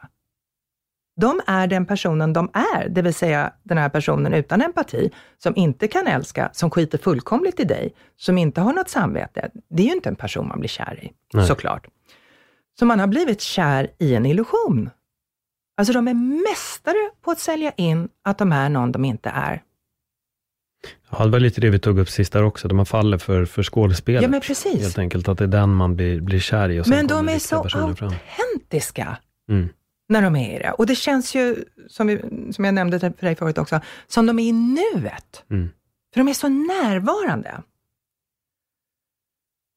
[1.17, 5.57] De är den personen de är, det vill säga den här personen utan empati, som
[5.57, 9.51] inte kan älska, som skiter fullkomligt i dig, som inte har något samvete.
[9.69, 11.47] Det är ju inte en person man blir kär i, Nej.
[11.47, 11.87] såklart.
[12.79, 14.91] Så man har blivit kär i en illusion.
[15.77, 19.63] Alltså de är mästare på att sälja in att de är någon de inte är.
[21.11, 23.45] Ja, det var lite det vi tog upp sist där också, de man faller för,
[23.45, 24.23] för skådespelet.
[24.23, 24.81] Ja, men precis.
[24.81, 26.81] Helt enkelt, att det är den man blir, blir kär i.
[26.81, 29.19] Och men de är så autentiska
[29.49, 29.69] mm.
[30.09, 30.71] när de är i det.
[30.71, 31.57] Och det känns ju,
[31.89, 32.21] som, vi,
[32.53, 35.45] som jag nämnde för dig förut också, som de är i nuet.
[35.51, 35.71] Mm.
[36.15, 37.63] För de är så närvarande.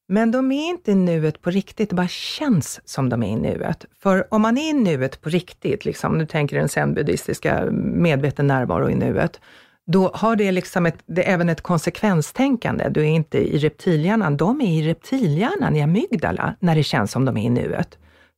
[0.10, 3.36] Men de är inte i nuet på riktigt, det bara känns som de är i
[3.36, 3.86] nuet.
[4.00, 8.90] För om man är i nuet på riktigt, liksom, nu tänker den zen-buddhistiska medveten närvaro
[8.90, 9.40] i nuet,
[9.88, 12.90] då har det liksom ett, det även ett konsekvenstänkande.
[12.90, 17.26] Du är inte i reptilhjärnan, de är i reptilhjärnan, i amygdala, när det känns som
[17.26, 17.98] de är i nuet.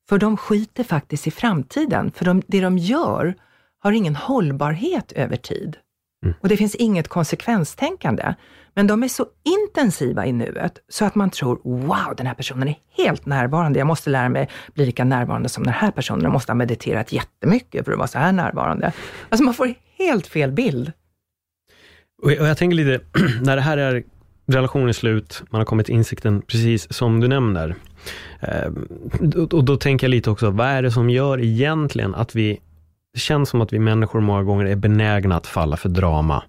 [0.10, 3.36] För de skiter faktiskt i framtiden, för de, det de gör
[3.80, 5.78] har ingen hållbarhet över tid.
[6.26, 6.36] Mm.
[6.42, 8.34] Och det finns inget konsekvenstänkande.
[8.74, 12.68] Men de är så intensiva i nuet, så att man tror, wow, den här personen
[12.68, 13.80] är helt närvarande.
[13.80, 16.24] Jag måste lära mig bli lika närvarande som den här personen.
[16.24, 18.94] Jag måste ha mediterat jättemycket för att vara så här närvarande.
[19.30, 20.92] Alltså man får helt fel bild.
[22.22, 23.00] Och jag tänker lite,
[23.42, 24.04] när det här är
[24.48, 27.76] relationen är slut, man har kommit till insikten precis som du nämner.
[28.42, 28.72] Eh,
[29.52, 32.60] och då tänker jag lite också, vad är det som gör egentligen att vi,
[33.14, 36.44] det känns som att vi människor många gånger är benägna att falla för drama.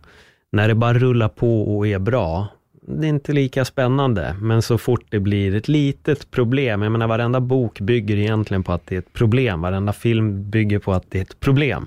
[0.52, 2.48] När det bara rullar på och är bra,
[2.82, 7.06] det är inte lika spännande, men så fort det blir ett litet problem, jag menar
[7.06, 11.04] varenda bok bygger egentligen på att det är ett problem, varenda film bygger på att
[11.08, 11.86] det är ett problem.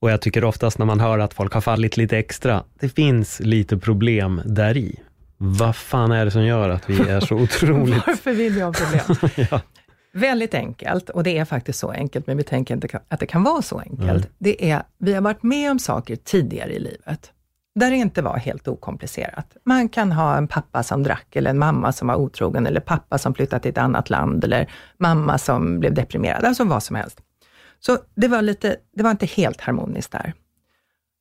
[0.00, 3.40] Och jag tycker oftast när man hör att folk har fallit lite extra, det finns
[3.40, 5.00] lite problem där i.
[5.36, 8.06] Vad fan är det som gör att vi är så otroligt...
[8.06, 9.30] Varför vill vi ha problem?
[9.50, 9.60] ja.
[10.12, 13.42] Väldigt enkelt, och det är faktiskt så enkelt, men vi tänker inte att det kan
[13.42, 14.00] vara så enkelt.
[14.24, 14.30] Mm.
[14.38, 17.32] Det är, vi har varit med om saker tidigare i livet,
[17.74, 19.56] där det inte var helt okomplicerat.
[19.64, 23.18] Man kan ha en pappa som drack, eller en mamma som var otrogen, eller pappa
[23.18, 27.20] som flyttat till ett annat land, eller mamma som blev deprimerad, alltså vad som helst.
[27.80, 30.34] Så det var, lite, det var inte helt harmoniskt där.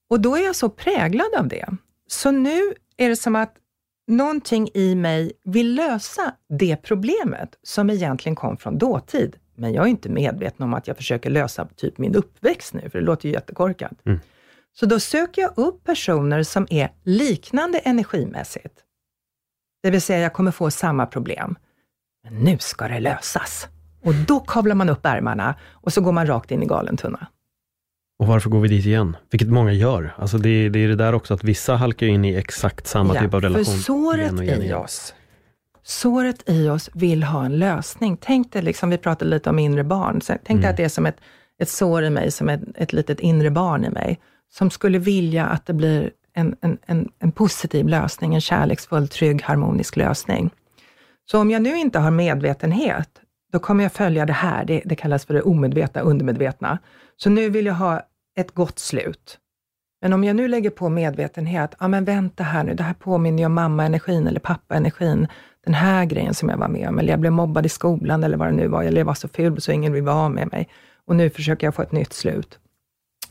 [0.09, 1.67] Och då är jag så präglad av det.
[2.07, 3.55] Så nu är det som att
[4.07, 9.35] någonting i mig vill lösa det problemet som egentligen kom från dåtid.
[9.55, 12.99] Men jag är inte medveten om att jag försöker lösa typ min uppväxt nu, för
[12.99, 14.05] det låter ju jättekorkat.
[14.05, 14.19] Mm.
[14.73, 18.79] Så då söker jag upp personer som är liknande energimässigt.
[19.83, 21.55] Det vill säga, jag kommer få samma problem.
[22.23, 23.67] Men nu ska det lösas.
[24.03, 27.27] Och då kavlar man upp ärmarna och så går man rakt in i galen tunna.
[28.19, 29.15] Och varför går vi dit igen?
[29.31, 30.13] Vilket många gör.
[30.17, 33.21] Alltså det, det är det där också att vissa halkar in i exakt samma ja,
[33.21, 33.65] typ av relation.
[33.65, 35.13] För såret igen igen i oss,
[35.83, 38.17] såret i oss vill ha en lösning.
[38.17, 40.69] Tänk dig, liksom, vi pratade lite om inre barn, tänk dig mm.
[40.69, 41.17] att det är som ett,
[41.59, 44.19] ett sår i mig, som ett, ett litet inre barn i mig,
[44.51, 49.41] som skulle vilja att det blir en, en, en, en positiv lösning, en kärleksfull, trygg,
[49.41, 50.49] harmonisk lösning.
[51.31, 53.09] Så om jag nu inte har medvetenhet,
[53.51, 54.65] då kommer jag följa det här.
[54.65, 56.77] Det, det kallas för det omedvetna, undermedvetna.
[57.17, 58.01] Så nu vill jag ha
[58.37, 59.39] ett gott slut.
[60.01, 63.39] Men om jag nu lägger på medvetenhet, ja men vänta här nu, det här påminner
[63.39, 65.27] ju om mamma-energin eller pappa-energin.
[65.65, 68.37] Den här grejen som jag var med om, eller jag blev mobbad i skolan eller
[68.37, 70.69] vad det nu var, eller jag var så ful så ingen vill vara med mig.
[71.05, 72.59] Och nu försöker jag få ett nytt slut.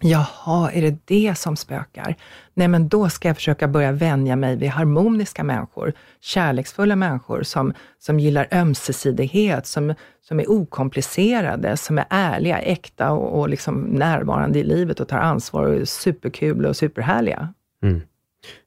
[0.01, 2.15] Jaha, är det det som spökar?
[2.55, 7.73] Nej, men då ska jag försöka börja vänja mig vid harmoniska människor, kärleksfulla människor som,
[7.99, 9.95] som gillar ömsesidighet, som,
[10.29, 15.19] som är okomplicerade, som är ärliga, äkta och, och liksom närvarande i livet och tar
[15.19, 17.49] ansvar och är superkul och superhärliga.
[17.83, 18.01] Mm.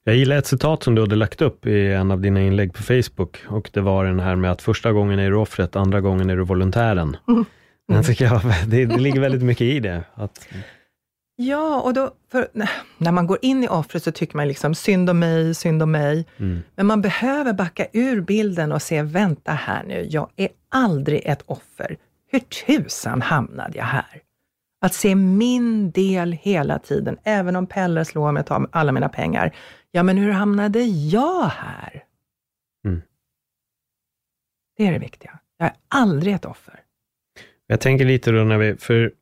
[0.04, 2.82] Jag gillar ett citat som du hade lagt upp i en av dina inlägg på
[2.82, 6.30] Facebook och det var den här med att första gången är du offret, andra gången
[6.30, 7.16] är du volontären.
[7.90, 8.04] Mm.
[8.04, 10.04] Tycker jag, det, det ligger väldigt mycket i det.
[10.14, 10.48] Att...
[11.48, 12.14] Ja, och då,
[12.98, 15.90] när man går in i offret så tycker man liksom synd om mig, synd om
[15.90, 16.26] mig.
[16.36, 16.62] Mm.
[16.74, 21.42] Men man behöver backa ur bilden och se, vänta här nu, jag är aldrig ett
[21.46, 21.96] offer.
[22.30, 24.22] Hur tusan hamnade jag här?
[24.80, 29.08] Att se min del hela tiden, även om Pelle slår mig och tar alla mina
[29.08, 29.54] pengar.
[29.90, 32.04] Ja, men hur hamnade jag här?
[32.84, 33.02] Mm.
[34.76, 35.38] Det är det viktiga.
[35.58, 36.80] Jag är aldrig ett offer.
[37.66, 39.12] Jag tänker lite då när vi, för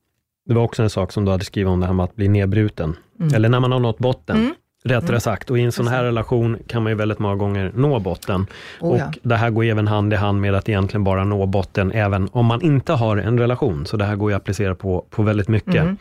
[0.51, 2.29] det var också en sak som du hade skrivit om det här med att bli
[2.29, 2.97] nedbruten.
[3.21, 3.35] Mm.
[3.35, 4.37] Eller när man har nått botten.
[4.37, 4.55] Mm.
[4.85, 5.21] Rättare mm.
[5.21, 8.47] sagt, och i en sån här relation kan man ju väldigt många gånger nå botten.
[8.81, 9.13] Oh, och ja.
[9.23, 12.47] det här går även hand i hand med att egentligen bara nå botten, även om
[12.47, 13.87] man inte har en relation.
[13.87, 15.75] Så det här går ju att applicera på, på väldigt mycket.
[15.75, 15.97] Mm.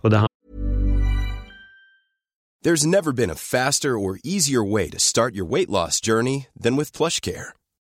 [0.00, 0.26] Och det
[2.64, 6.76] There's never been a faster or easier way to start your weight loss journey than
[6.76, 7.59] with plush care.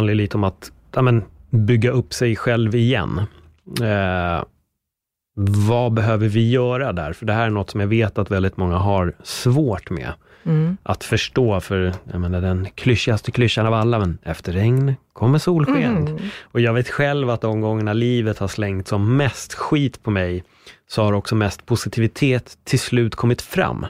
[0.00, 3.20] Lite om att, men, bygga upp sig själv igen.
[3.80, 4.44] Eh,
[5.34, 7.12] vad behöver vi göra där?
[7.12, 10.12] För det här är något som jag vet att väldigt många har svårt med.
[10.44, 10.76] Mm.
[10.82, 15.96] Att förstå, för jag menar, den klyschigaste klyschan av alla, men efter regn kommer solsken.
[15.96, 16.18] Mm.
[16.42, 20.44] Och jag vet själv att de gångerna livet har slängt som mest skit på mig,
[20.88, 23.86] så har också mest positivitet till slut kommit fram.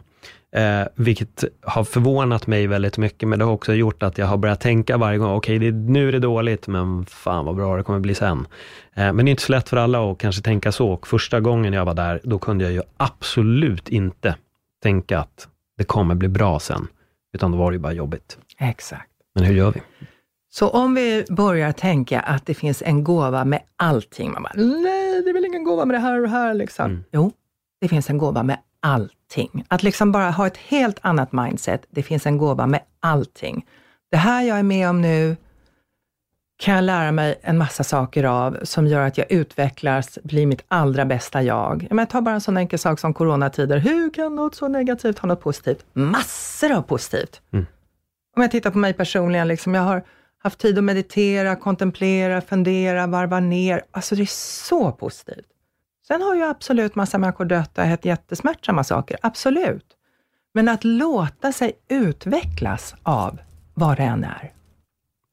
[0.57, 4.37] Eh, vilket har förvånat mig väldigt mycket, men det har också gjort att jag har
[4.37, 7.83] börjat tänka varje gång, okej, okay, nu är det dåligt, men fan vad bra det
[7.83, 8.47] kommer bli sen.
[8.95, 10.89] Eh, men det är inte så lätt för alla att kanske tänka så.
[10.89, 14.37] Och första gången jag var där, då kunde jag ju absolut inte
[14.83, 16.87] tänka att det kommer bli bra sen,
[17.35, 18.39] utan då var det ju bara jobbigt.
[18.59, 19.11] Exakt.
[19.35, 19.81] Men hur gör vi?
[20.51, 25.23] Så om vi börjar tänka att det finns en gåva med allting, man bara, nej,
[25.23, 26.85] det är väl ingen gåva med det här och det här, liksom.
[26.85, 27.05] Mm.
[27.13, 27.33] Jo,
[27.81, 29.65] det finns en gåva med allting.
[29.69, 31.87] Att liksom bara ha ett helt annat mindset.
[31.91, 33.67] Det finns en gåva med allting.
[34.11, 35.37] Det här jag är med om nu
[36.59, 40.65] kan jag lära mig en massa saker av som gör att jag utvecklas, blir mitt
[40.69, 41.89] allra bästa jag.
[41.91, 43.79] Men ta bara en sån enkel sak som coronatider.
[43.79, 45.87] Hur kan något så negativt ha något positivt?
[45.93, 47.41] Massor av positivt.
[47.53, 47.67] Mm.
[48.37, 50.03] Om jag tittar på mig personligen, liksom, jag har
[50.43, 53.83] haft tid att meditera, kontemplera, fundera, varva ner.
[53.91, 54.27] Alltså det är
[54.65, 55.47] så positivt.
[56.09, 59.87] Sen har ju absolut massa människor dött och hett jättesmärtsamma saker, absolut.
[60.55, 63.39] Men att låta sig utvecklas av
[63.75, 64.53] vad det än är.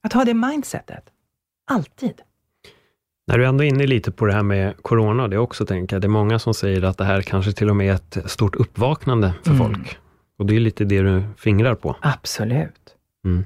[0.04, 1.04] Att ha det mindsetet.
[1.68, 2.22] Alltid.
[3.28, 6.08] När du ändå är inne lite på det här med corona, det också tänker det
[6.08, 9.34] är många som säger att det här kanske till och med är ett stort uppvaknande
[9.44, 9.68] för mm.
[9.68, 9.98] folk.
[10.38, 11.96] Och det är lite det du fingrar på.
[12.02, 12.96] Absolut.
[13.26, 13.44] Mm.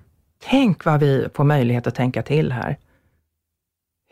[0.49, 2.77] Tänk vad vi får möjlighet att tänka till här.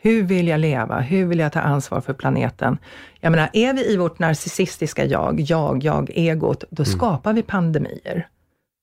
[0.04, 1.00] Hur vill jag leva?
[1.00, 2.78] Hur vill jag ta ansvar för planeten?
[3.20, 6.96] Jag menar, är vi i vårt narcissistiska jag, jag, jag, egot, då mm.
[6.96, 8.28] skapar vi pandemier.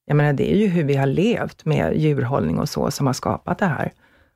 [0.06, 3.14] Jag menar, det är ju hur vi har levt med djurhållning och så, som har
[3.14, 3.92] skapat det här.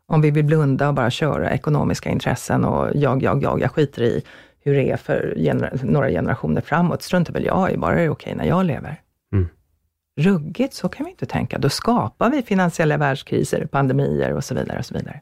[0.08, 4.02] Om vi vill blunda och bara köra ekonomiska intressen och jag, jag, jag, jag skiter
[4.02, 4.24] i
[4.64, 8.10] hur det är för gener några generationer framåt, struntar väl jag i, bara det är
[8.10, 9.02] okej när jag lever.
[9.34, 9.50] Mm.
[10.20, 11.58] Ruggigt, så kan vi inte tänka.
[11.58, 14.80] Då skapar vi finansiella världskriser, pandemier och så vidare.
[14.80, 15.22] och så vidare.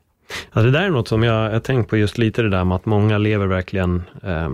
[0.54, 2.76] Ja, det där är något som jag har tänkt på just lite det där med
[2.76, 4.52] att många lever verkligen, eh,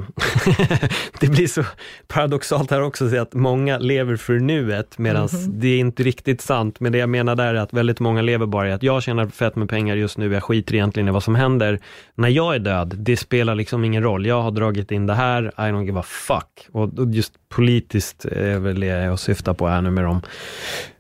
[1.19, 1.63] det blir så
[2.07, 5.59] paradoxalt här också, att säga att många lever för nuet, medan Mhm.
[5.59, 6.79] det är inte riktigt sant.
[6.79, 9.27] Men det jag menar där är att väldigt många lever bara i att jag tjänar
[9.27, 11.79] fett med pengar just nu, jag skiter egentligen i vad som händer.
[12.15, 14.25] När jag är död, det spelar liksom ingen roll.
[14.25, 16.67] Jag har dragit in det här, I don't give a fuck.
[16.71, 20.21] Och och just politiskt är väl det jag syftar på här nu med dem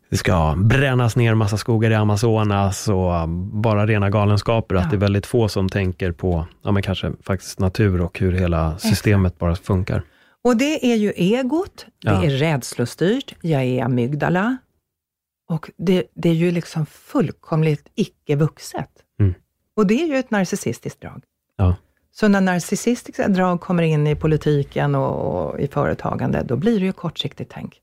[0.09, 4.75] det ska brännas ner massa skogar i Amazonas och bara rena galenskaper.
[4.75, 4.89] Att Ja.
[4.89, 8.77] det är väldigt få som tänker på, ja men kanske faktiskt natur och hur hela
[8.77, 10.01] systemet bara funkar.
[10.43, 12.23] Och det är ju egot, det Ja.
[12.23, 14.57] är rädslostyrt, jag är amygdala.
[15.49, 18.89] Och det, det är ju liksom fullkomligt icke-vuxet.
[19.19, 19.33] Mm.
[19.75, 21.23] Och det är ju ett narcissistiskt drag.
[21.57, 21.75] Ja.
[22.11, 26.85] Så när narcissistiska drag kommer in i politiken och, och i företagande, då blir det
[26.85, 27.81] ju kortsiktigt tänk.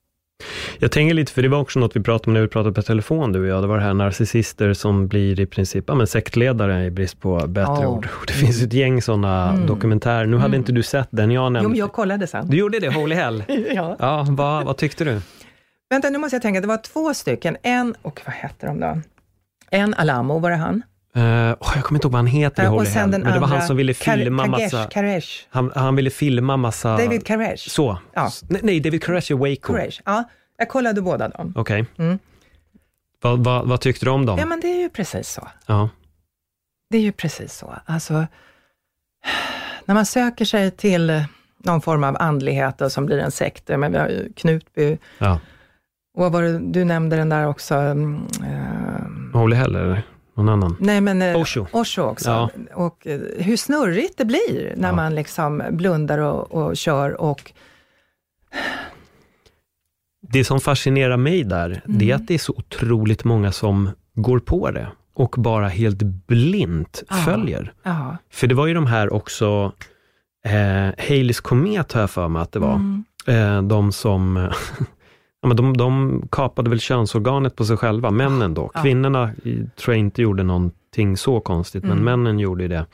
[0.79, 2.81] Jag tänker lite, för det var också något vi pratade om när vi pratade på
[2.81, 3.63] telefon du och jag.
[3.63, 7.47] Det var det här narcissister som blir i princip ja, men sektledare i brist på
[7.47, 7.87] bättre Ja.
[7.87, 8.07] ord.
[8.27, 9.67] Det finns ett gäng sådana Mm.
[9.67, 10.25] dokumentärer.
[10.25, 11.69] Nu hade inte du sett den jag Jo, nämnde.
[11.69, 12.47] men jag kollade sen.
[12.49, 13.43] Du gjorde det, Holy Hell.
[13.75, 13.95] Ja.
[13.99, 15.21] Ja, vad, vad tyckte du?
[15.89, 16.61] Vänta, nu måste jag tänka.
[16.61, 17.57] Det var två stycken.
[17.63, 19.01] En, och vad hette de då?
[19.71, 20.81] En Alamo, var det han?
[21.17, 23.61] Uh, jag kommer inte ihåg vad han heter i Holy Hell, men det var han
[23.61, 24.89] som ville Kar- filma Kagesh, massa...
[24.89, 25.27] Karesh.
[25.49, 26.97] Han, han ville filma massa...
[26.97, 27.69] David Karesh.
[27.69, 27.97] Så.
[28.13, 28.31] Ja.
[28.49, 29.73] Nej, David Koresh är Waco.
[29.73, 30.01] Karesh.
[30.05, 30.23] Ja,
[30.57, 31.53] jag kollade båda dem.
[31.55, 31.85] Okej.
[31.97, 32.19] Mm.
[33.21, 34.39] Vad, vad, vad tyckte du om dem?
[34.39, 35.47] Ja, men det är ju precis så.
[35.65, 35.89] Ja.
[36.89, 37.75] Det är ju precis så.
[37.85, 38.25] Alltså,
[39.85, 41.23] när man söker sig till
[41.57, 45.39] någon form av andlighet och som blir en sekt, men vi har ju Knutby, ja.
[46.17, 50.03] och vad var det, du nämnde den där också, eh, Holy Hell eller
[50.35, 50.75] någon annan?
[50.79, 51.65] nej men eh, Osho.
[51.71, 52.29] Osho också.
[52.29, 52.49] Ja.
[52.73, 54.95] Och eh, hur snurrigt det blir när Ja.
[54.95, 57.51] man liksom blundar och, och kör och
[60.21, 62.15] Det som fascinerar mig där, det är Mm.
[62.21, 67.15] att det är så otroligt många som går på det och bara helt blint Ja.
[67.15, 67.73] följer.
[67.83, 68.17] ja.
[68.31, 69.71] För det var ju de här också,
[70.45, 72.75] eh, Haleys komet har jag för mig att det var.
[72.75, 73.03] Mm.
[73.27, 74.49] Eh, de som,
[75.45, 78.67] ja, men de, de kapade väl könsorganet på sig själva, männen då.
[78.67, 79.31] Kvinnorna
[79.75, 82.03] tror jag inte gjorde någonting så konstigt, men Mm.
[82.03, 82.85] männen gjorde ju det.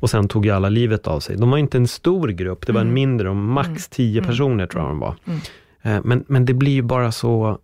[0.00, 1.36] Och sen tog ju alla livet av sig.
[1.36, 2.94] De var inte en stor grupp, det var en Mm.
[2.94, 3.78] mindre, de max Mm.
[3.90, 4.30] tio Mm.
[4.30, 5.14] personer tror jag de var.
[5.24, 5.38] Mm.
[5.82, 7.58] Eh, men, men det blir ju bara så,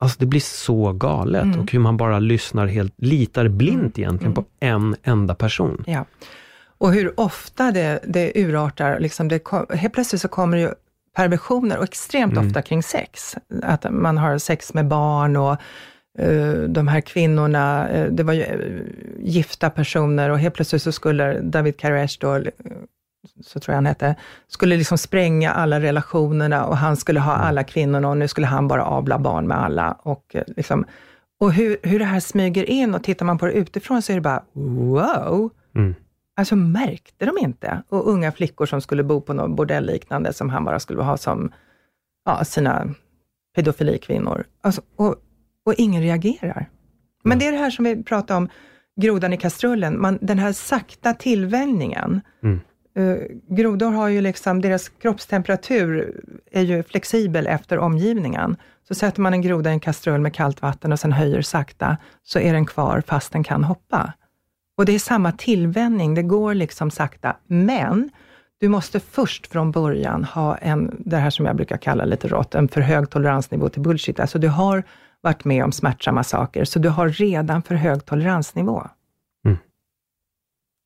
[0.00, 1.60] alltså det blir så galet Mm.
[1.60, 5.84] och hur man bara lyssnar helt, litar blint egentligen på en enda person.
[5.86, 6.04] Ja.
[6.78, 9.42] Och hur ofta det, det urartar, liksom det
[9.74, 10.68] helt plötsligt så kommer det ju
[11.14, 12.46] perversioner, och extremt Mm.
[12.46, 13.36] ofta kring sex.
[13.62, 15.56] Att man har sex med barn och
[16.18, 18.80] eh, de här kvinnorna, eh, det var ju eh,
[19.18, 22.42] gifta personer och helt plötsligt så skulle David Koresh då,
[23.44, 24.14] så tror jag han hette,
[24.48, 27.46] skulle liksom spränga alla relationerna och han skulle ha Mm.
[27.46, 29.92] alla kvinnorna och nu skulle han bara avla barn med alla.
[29.92, 30.84] Och, liksom,
[31.40, 34.14] och hur, hur det här smyger in och tittar man på det utifrån så är
[34.16, 35.50] det bara wow!
[35.76, 35.94] Mm.
[36.36, 37.82] Alltså märkte de inte?
[37.88, 41.52] Och unga flickor som skulle bo på något bordellliknande som han bara skulle ha som
[42.24, 42.94] ja, sina
[43.54, 44.44] pedofilikvinnor.
[44.60, 45.16] Alltså, och,
[45.64, 46.70] och ingen reagerar.
[47.24, 48.48] Men det är det här som vi pratade om,
[49.00, 52.20] grodan i kastrullen, man, den här sakta tillvänjningen.
[52.42, 52.60] Mm.
[52.96, 53.16] Eh,
[53.48, 56.20] grodor har ju liksom, deras kroppstemperatur
[56.50, 58.56] är ju flexibel efter omgivningen.
[58.88, 61.96] Så sätter man en groda i en kastrull med kallt vatten och sen höjer sakta,
[62.22, 64.12] så är den kvar fast den kan hoppa.
[64.76, 68.10] Och det är samma tillvänjning, det går liksom sakta, men
[68.60, 72.54] du måste först från början ha en, det här som jag brukar kalla lite rått,
[72.54, 74.20] en för hög toleransnivå till bullshit.
[74.20, 74.82] Alltså du har
[75.20, 78.86] varit med om smärtsamma saker, så du har redan för hög toleransnivå.
[79.44, 79.58] Mm.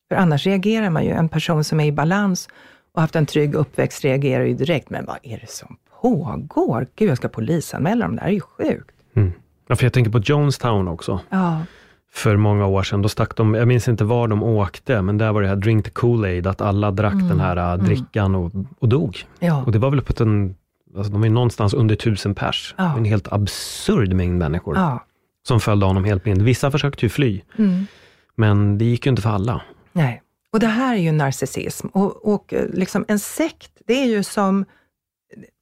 [0.09, 2.49] För annars reagerar man ju, en person som är i balans
[2.93, 6.87] och haft en trygg uppväxt reagerar ju direkt, men vad är det som pågår?
[6.97, 8.97] Gud, jag ska polisanmäla dem, det här är ju sjukt.
[9.15, 9.33] Mm.
[9.67, 11.21] Ja, för jag tänker på Jonestown också.
[11.29, 11.63] Ja,
[12.13, 13.03] för många år sedan.
[13.03, 15.85] Då stack de, jag minns inte var de åkte, men där var det här drink
[15.85, 17.87] the Kool-Aid, att alla drack Mm, den här mm.
[17.87, 19.19] drickan och, och dog.
[19.39, 19.63] ja.
[19.67, 20.55] Och det var väl på en,
[20.97, 22.75] alltså de är någonstans under tusen pers.
[22.79, 22.97] Ja.
[22.97, 25.05] En helt absurd mängd människor ja.
[25.49, 26.43] som följde honom helt blind.
[26.43, 27.87] Vissa försökte ju fly, Mm.
[28.35, 29.63] men det gick ju inte för alla.
[29.93, 30.23] Nej.
[30.53, 31.87] Och det här är ju narcissism.
[31.87, 34.65] Och, och eh, liksom en sekt, det är ju som...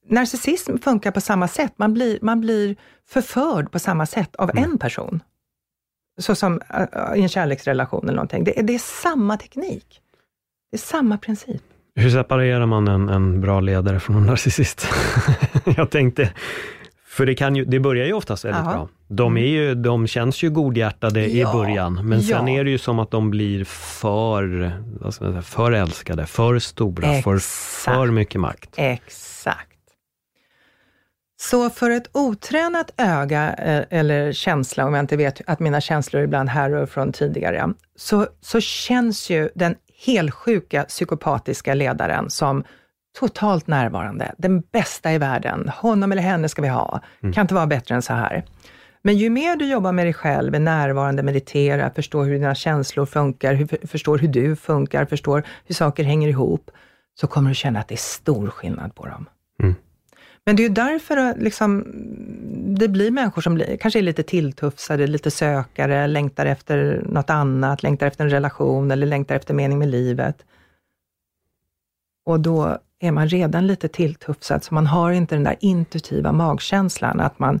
[0.09, 1.73] Narcissism funkar på samma sätt.
[1.77, 2.75] Man blir, man blir
[3.09, 4.63] förförd på samma sätt av Mm.
[4.63, 5.19] en person.
[6.17, 8.43] Så som eh, i en kärleksrelation eller någonting.
[8.43, 10.01] Det, är- det är samma teknik.
[10.71, 11.61] Det är samma princip.
[11.95, 14.87] Hur separerar man en, en bra ledare från en narcissist?
[15.77, 16.33] jag tänkte,
[17.07, 18.71] För det, kan ju, det börjar ju oftast väldigt Ja.
[18.71, 18.87] bra.
[19.07, 22.59] De, är ju, de känns ju godhjärtade i Ja, början, men sen ja.
[22.59, 27.07] är det ju som att de blir för, vad ska säga, för älskade, för stora,
[27.17, 27.43] Exakt.
[27.85, 28.69] för mycket makt.
[28.75, 29.76] Exakt.
[31.39, 36.23] Så för ett otränat öga eh, eller känsla, om jag inte vet att mina känslor
[36.23, 39.75] ibland härrör från tidigare, så, så känns ju den
[40.05, 42.63] helsjuka psykopatiska ledaren som
[43.19, 45.69] totalt närvarande, den bästa i världen.
[45.69, 47.01] Honom eller henne ska vi ha.
[47.21, 48.45] Kan inte vara bättre än så här.
[49.01, 53.05] Men ju mer du jobbar med dig själv, är närvarande, mediterar, förstår hur dina känslor
[53.05, 56.71] funkar, hur, förstår hur du funkar, förstår hur saker hänger ihop,
[57.19, 59.29] så kommer du känna att det är stor skillnad på dem.
[59.63, 59.75] Mm.
[60.47, 61.85] Men det är ju därför att liksom,
[62.79, 67.83] det blir människor som blir, kanske är lite tilltufsade, lite sökare, längtar efter något annat,
[67.83, 70.45] längtar efter en relation eller längtar efter mening med livet.
[72.25, 77.19] Och då är man redan lite tilltufsad, så man har inte den där intuitiva magkänslan
[77.19, 77.59] att man,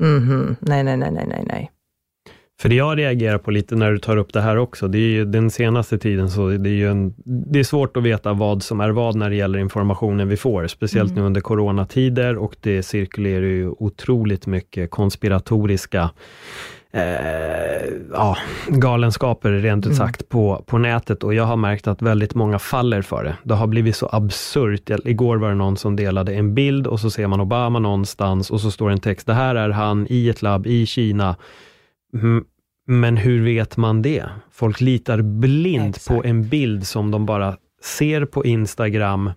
[0.00, 1.70] mhm, nej, nej, nej, nej, nej, nej.
[2.60, 5.08] För det jag reagerar på lite när du tar upp det här också, det är
[5.08, 8.62] ju den senaste tiden så det är ju en, det är svårt att veta vad
[8.62, 12.82] som är vad när det gäller informationen vi får, speciellt nu under coronatider och det
[12.82, 16.10] cirkulerar ju otroligt mycket konspiratoriska
[16.92, 17.02] eh,
[18.12, 18.36] ja,
[18.68, 23.02] galenskaper rent ut sagt på, på nätet och jag har märkt att väldigt många faller
[23.02, 23.36] för det.
[23.42, 24.90] Det har blivit så absurt.
[25.04, 28.60] Igår var det någon som delade en bild och så ser man Obama någonstans och
[28.60, 31.36] så står en text, det här är han i ett labb i Kina.
[32.86, 34.24] Men hur vet man det?
[34.52, 36.16] Folk litar blint Exakt.
[36.16, 39.30] på en bild som de bara ser på Instagram,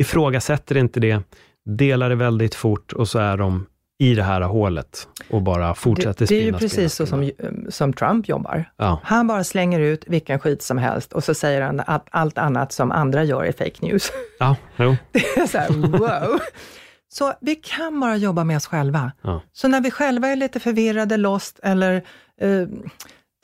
[0.00, 1.22] ifrågasätter inte det,
[1.64, 3.66] delar det väldigt fort och så är de
[3.98, 7.06] i det här hålet och bara fortsätter Det, det är ju spinna, spinna, precis så
[7.06, 7.70] som, spinna.
[7.70, 8.64] som Trump jobbar.
[8.76, 9.00] Ja.
[9.04, 12.72] Han bara slänger ut vilken skit som helst och så säger han att allt annat
[12.72, 14.12] som andra gör är fake news.
[14.38, 14.96] Ja, jo.
[15.12, 16.40] Det är så här, wow.
[17.12, 19.12] Så vi kan bara jobba med oss själva.
[19.22, 19.42] Ja.
[19.52, 21.94] Så när vi själva är lite förvirrade, lost eller
[22.40, 22.68] eh,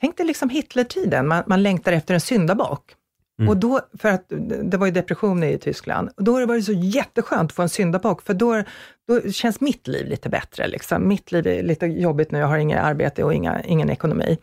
[0.00, 2.94] tänk dig liksom Hitlertiden, man, man längtar efter en syndabock.
[3.38, 3.48] Mm.
[3.48, 4.24] Och då, för att
[4.62, 7.62] det var ju depression i Tyskland, och då har det varit så jätteskönt att få
[7.62, 8.62] en syndabock, för då,
[9.08, 10.68] då känns mitt liv lite bättre.
[10.68, 11.08] Liksom.
[11.08, 14.38] Mitt liv är lite jobbigt nu, jag har inget arbete och inga, ingen ekonomi.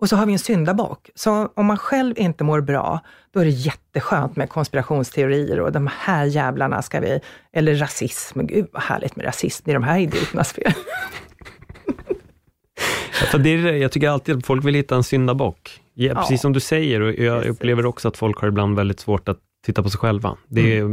[0.00, 1.10] Och så har vi en syndabock.
[1.14, 3.00] Så om man själv inte mår bra,
[3.34, 7.20] då är det jätteskönt med konspirationsteorier och de här jävlarna ska vi,
[7.52, 10.72] eller rasism, gud vad härligt med rasism, det är de här idioternas fel.
[13.30, 15.80] För det är, det, jag tycker alltid att folk vill hitta en syndabock.
[15.94, 16.14] Ja, Ja.
[16.14, 17.50] Precis som du säger, och jag Precis.
[17.56, 20.36] upplever också att folk har ibland väldigt svårt att titta på sig själva.
[20.48, 20.84] Det är,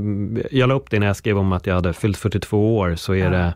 [0.55, 3.13] Jag la upp det när jag skrev om att jag hade fyllt 42 år, så
[3.13, 3.29] är Ja.
[3.29, 3.53] det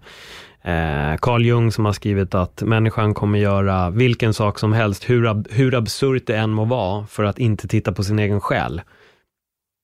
[0.63, 5.25] eh, Carl Jung som har skrivit att människan kommer göra vilken sak som helst, hur,
[5.27, 8.81] ab- hur absurt det än må vara, för att inte titta på sin egen själ.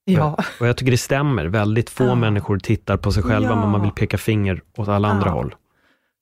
[0.04, 2.14] Ja, Och jag tycker det stämmer, väldigt få Ja.
[2.14, 3.60] människor tittar på sig själva, Ja.
[3.60, 5.32] men man vill peka finger åt alla andra Ja.
[5.32, 5.54] håll.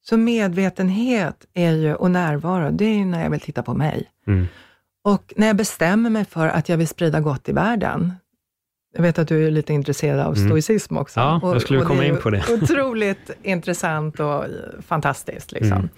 [0.07, 4.11] så medvetenhet är ju, och närvaro, det är ju när jag vill titta på mig.
[4.27, 4.47] Mm.
[5.05, 8.13] Och när jag bestämmer mig för att jag vill sprida gott i världen,
[8.95, 10.49] jag vet att du är lite intresserad av Mm.
[10.49, 11.21] stoicism också.
[11.21, 12.45] Ja, jag skulle och komma in på det.
[12.63, 14.45] Otroligt intressant och
[14.87, 15.53] fantastiskt.
[15.53, 15.89] Liksom.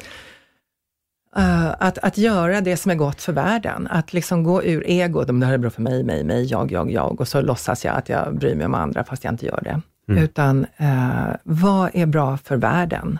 [1.36, 4.84] Eh, att, att göra det som är gott för världen, att liksom gå ur
[5.32, 7.84] "Men det här är bra för mig, mig, mig, jag, jag, jag, och så låtsas
[7.84, 9.80] jag att jag bryr mig om andra, fast jag inte gör det.
[10.08, 10.22] Mm.
[10.24, 13.18] Utan, eh, vad är bra för världen?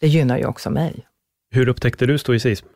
[0.00, 1.06] Det gynnar ju också mig.
[1.50, 2.66] Hur upptäckte du stoicism?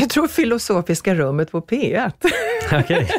[0.00, 2.12] Jag tror filosofiska rummet på P1.
[2.72, 3.10] Nej,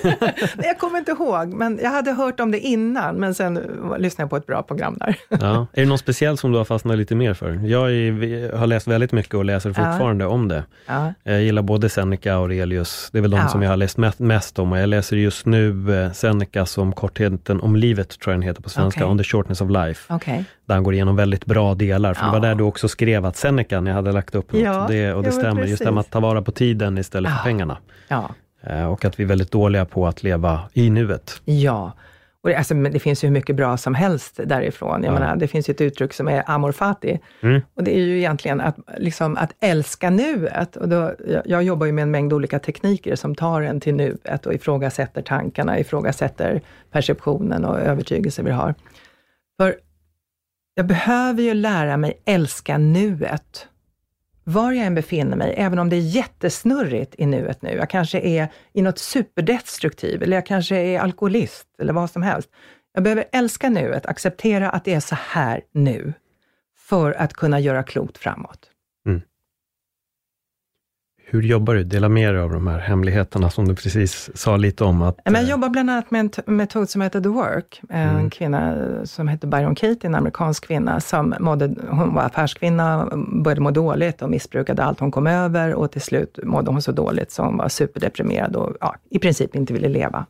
[0.58, 3.54] jag kommer inte ihåg, men jag hade hört om det innan, men sen
[4.00, 5.16] lyssnade jag på ett bra program där.
[5.30, 5.68] Ja.
[5.74, 7.52] Är det något speciellt som du har fastnat lite mer för?
[7.66, 9.74] Jag är, har läst väldigt mycket och läser Ja.
[9.74, 10.64] fortfarande om det.
[10.88, 13.10] Ja, Jag gillar både Seneca och Aurelius.
[13.12, 13.48] Det är väl de Ja.
[13.48, 17.62] som jag har läst mest, om och jag läser just nu eh, Seneca som kortheten
[17.62, 19.12] om livet, tror jag den heter på svenska, Okej.
[19.12, 20.14] On the shortness of life.
[20.14, 20.46] okej.
[20.66, 22.14] Där han går igenom väldigt bra delar.
[22.14, 22.42] För det var Ja.
[22.42, 25.30] där du också skrev att Seneca, jag hade lagt upp något, Ja, det, och det
[25.30, 25.64] ja, stämmer.
[25.64, 26.08] Just det med precis.
[26.08, 27.44] att ta vara på tiden istället för Ja.
[27.44, 27.78] pengarna.
[28.08, 28.30] Ja,
[28.92, 31.42] Och att vi är väldigt dåliga på att leva i nuet.
[31.46, 31.92] ja.
[32.42, 35.04] Och det, alltså, det finns ju hur mycket bra som helst därifrån.
[35.04, 35.20] Jag Ja.
[35.20, 37.20] menar, det finns ju ett uttryck som är amor fati.
[37.42, 37.62] Mm.
[37.74, 40.76] Och det är ju egentligen att, liksom, att älska nuet.
[40.76, 43.96] Och då, jag, jag jobbar ju med en mängd olika tekniker som tar en till
[43.96, 48.76] nuet och ifrågasätter tankarna, ifrågasätter perceptionen och övertygelser vi har.
[49.58, 49.76] För
[50.76, 53.68] jag behöver ju lära mig älska nuet.
[54.50, 57.70] Var jag än befinner mig, även om det är jättesnurrigt i nuet nu.
[57.70, 62.50] Jag kanske är i något superdestruktiv, eller jag kanske är alkoholist, eller vad som helst.
[62.94, 66.14] Jag behöver älska nuet, acceptera att det är så här nu,
[66.78, 68.70] för att kunna göra klokt framåt.
[71.32, 71.84] Hur jobbar du?
[71.84, 75.02] Dela med dig av de här hemligheterna som du precis sa lite om.
[75.02, 77.82] Att, Men jag eh, jobbar bland annat med en metod som heter The Work.
[77.90, 78.30] En Mm.
[78.30, 83.10] kvinna som heter Byron Katie, en amerikansk kvinna, som mådde, hon var affärskvinna,
[83.44, 86.92] började må dåligt och missbrukade allt hon kom över och till slut mådde hon så
[86.92, 90.26] dåligt så hon var superdeprimerad och ja, i princip inte ville leva.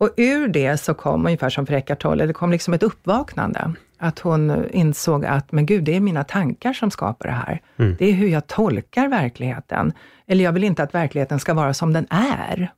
[0.00, 3.74] Och ur det så kom, ungefär som för Eckart Tolle, det kom liksom ett uppvaknande.
[4.02, 7.60] Att hon insåg att, men gud, det är mina tankar som skapar det här.
[7.76, 7.96] Mm.
[7.98, 9.92] Det är hur jag tolkar verkligheten.
[10.26, 12.72] Eller jag vill inte att verkligheten ska vara som den är.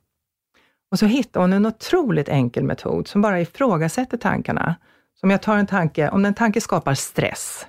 [0.91, 4.75] Och så hittade hon en otroligt enkel metod som bara ifrågasätter tankarna.
[5.19, 7.67] Så om jag tar en tanke, om en tanke skapar stress,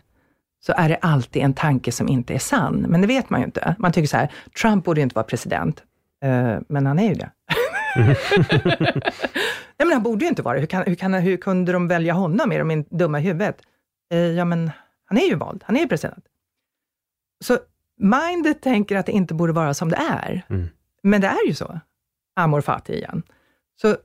[0.67, 2.87] så är det alltid en tanke som inte är sann.
[2.89, 3.77] Men det vet man ju inte.
[3.79, 4.33] Man tycker så här,
[4.63, 5.83] Trump borde inte vara president.
[6.25, 7.31] Eh, men han är ju det.
[7.97, 10.61] Nej, men han borde ju inte vara det.
[10.61, 12.53] Hur, kan, hur, kan, hur kunde de välja honom?
[12.53, 13.63] Är de in- dumma i huvudet?
[14.13, 14.71] Eh, ja, men
[15.05, 15.65] han är ju vald.
[15.67, 16.25] Han är ju president.
[17.45, 17.59] Så
[17.97, 20.43] mindet tänker att det inte borde vara som det är.
[20.49, 20.69] Mm.
[21.03, 21.81] Men det är ju så.
[22.37, 23.23] Amor fati igen.
[23.81, 23.97] Så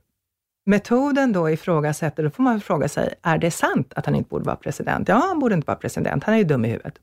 [0.66, 4.44] metoden då ifrågasätter, då får man fråga sig, är det sant att han inte borde
[4.44, 5.08] vara president?
[5.08, 6.24] Ja, han borde inte vara president.
[6.24, 6.94] Han är ju dum i huvudet.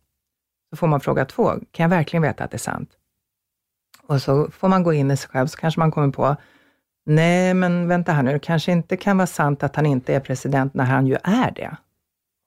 [0.70, 2.90] Så får man fråga två, kan jag verkligen veta att det är sant?
[4.08, 6.36] Och så får man gå in i sig själv, så kanske man kommer på,
[7.08, 10.20] nej men vänta här nu, det kanske inte kan vara sant att han inte är
[10.20, 11.78] president när han ju är det.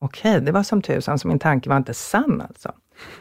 [0.01, 2.73] Okej, det var som tusan, så min tanke var inte sann alltså.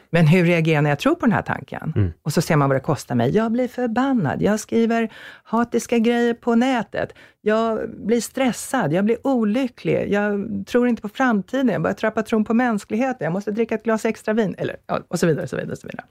[0.10, 1.94] Men hur reagerar jag när jag tror på den här tanken?
[1.96, 2.12] Mm.
[2.22, 3.36] Och så ser man vad det kostar mig.
[3.36, 5.10] Jag blir förbannad, jag skriver
[5.44, 11.68] hatiska grejer på nätet, jag blir stressad, jag blir olycklig, jag tror inte på framtiden,
[11.68, 14.76] jag börjar trappa tron på mänskligheten, jag måste dricka ett glas extra vin, eller,
[15.08, 15.44] och så vidare.
[15.44, 16.06] Och så vidare, och så vidare.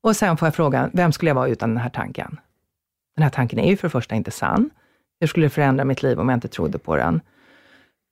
[0.00, 2.38] Och sen får jag frågan, vem skulle jag vara utan den här tanken?
[3.16, 4.70] Den här tanken är ju för det första inte sann.
[5.20, 7.20] Hur skulle det förändra mitt liv om jag inte trodde på den?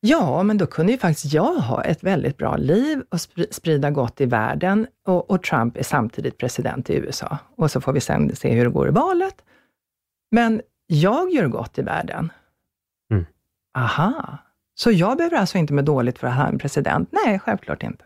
[0.01, 3.91] Ja, men då kunde ju faktiskt jag ha ett väldigt bra liv och spri- sprida
[3.91, 7.39] gott i världen och, och Trump är samtidigt president i USA.
[7.57, 9.35] Och så får vi sen se hur det går i valet.
[10.31, 12.33] Men jag gör gott i världen.
[13.13, 13.27] Mm.
[13.79, 14.39] Aha,
[14.75, 17.09] så jag behöver alltså inte med dåligt för att ha en president?
[17.13, 18.05] Nej, självklart inte.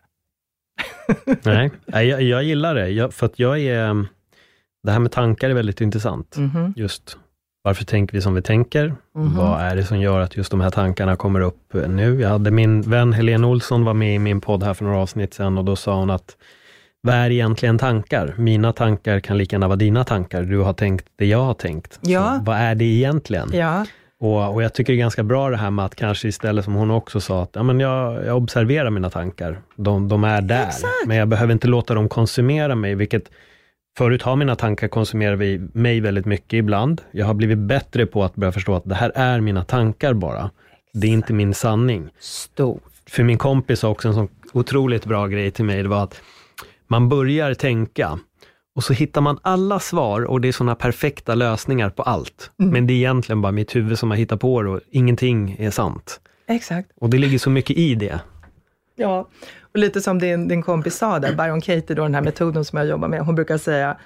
[1.86, 4.06] Nej, jag, jag gillar det, jag, för att jag är...
[4.84, 6.36] Det här med tankar är väldigt intressant.
[6.36, 6.72] Mhm.
[6.76, 7.16] Just
[7.62, 8.94] varför tänker vi som vi tänker?
[9.14, 9.36] Mhm.
[9.36, 12.20] Vad är det som gör att just de här tankarna kommer upp eh, nu?
[12.20, 15.34] Jag hade min vän Helene Olsson var med i min podd här för några avsnitt
[15.34, 16.36] sedan och då sa hon att
[17.00, 18.34] vad är egentligen tankar?
[18.38, 20.42] Mina tankar kan lika gärna vara dina tankar.
[20.42, 21.98] Du har tänkt det jag har tänkt.
[22.02, 22.36] Ja.
[22.38, 23.50] Så vad är det egentligen?
[23.52, 23.86] Ja,
[24.20, 26.74] Och, och jag tycker det är ganska bra det här med att kanske istället som
[26.74, 29.60] hon också sa, att ja, men jag, jag observerar mina tankar.
[29.76, 30.92] De, de är där, Exakt.
[31.06, 33.30] men jag behöver inte låta dem konsumera mig, vilket
[33.96, 37.02] Förut har mina tankar konsumerat vi- mig väldigt mycket ibland.
[37.10, 40.50] Jag har blivit bättre på att börja förstå att det här är mina tankar bara.
[40.92, 42.08] Det är inte min sanning.
[42.18, 42.82] stort.
[43.10, 46.20] För min kompis sa också en sån otroligt bra grej till mig, det var att
[46.88, 48.18] man börjar tänka
[48.76, 52.50] och så hittar man alla svar och det är sådana perfekta lösningar på allt.
[52.56, 55.70] Men det är egentligen bara mitt huvud som har hittat på det och ingenting är
[55.70, 56.20] sant.
[56.48, 56.90] Exakt.
[57.00, 58.20] Och det ligger så mycket i det.
[58.96, 59.28] Ja,
[59.74, 62.78] och lite som din, din kompis sa där, Byron Katie, då, den här metoden som
[62.78, 63.98] jag jobbar med, hon brukar säga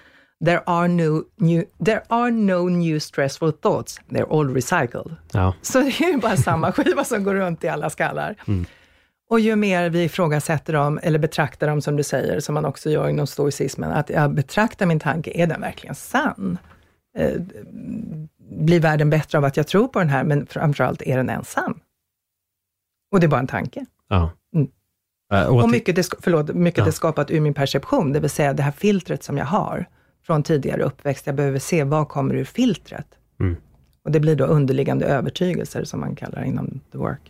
[0.45, 5.17] There are, no new, there are no new stressful thoughts, they're all recycled.
[5.33, 8.35] Ja, Så det är ju bara samma skiva som går runt i alla skallar.
[9.31, 12.91] Och ju mer vi ifrågasätter dem, eller betraktar dem som du säger, som man också
[12.91, 16.59] gör inom stoicismen, att jag betraktar min tanke, är den verkligen sann?
[17.19, 17.33] Eh,
[18.51, 21.51] blir världen bättre av att jag tror på den här, men framförallt, är den ens
[21.51, 21.81] sann?
[23.13, 23.87] Och det är bara en tanke.
[24.09, 24.31] ja.
[24.55, 24.69] Mm.
[25.33, 26.85] Äh, och mycket, det, förlåt, mycket Ja.
[26.85, 29.87] det skapat ur min perception, det vill säga det här filtret som jag har
[30.27, 31.27] från tidigare uppväxt.
[31.27, 33.07] Jag behöver se vad kommer ur filtret.
[33.41, 33.57] Mm.
[34.05, 37.21] Och det blir då underliggande övertygelser, som man kallar inom the work.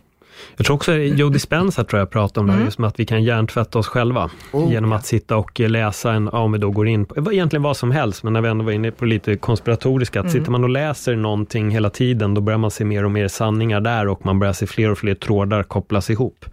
[0.57, 2.67] Jag tror också Joe Dispenza tror jag pratar om det här, Mm.
[2.67, 4.29] just med att vi kan hjärntvätta oss själva.
[4.53, 7.77] Oh, genom att sitta och läsa en, om vi då går in på, egentligen vad
[7.77, 10.33] som helst, men när vi ändå var inne på lite konspiratoriska, att Mm.
[10.33, 13.81] sitter man och läser någonting hela tiden, då börjar man se mer och mer sanningar
[13.81, 16.45] där och man börjar se fler och fler trådar kopplas ihop.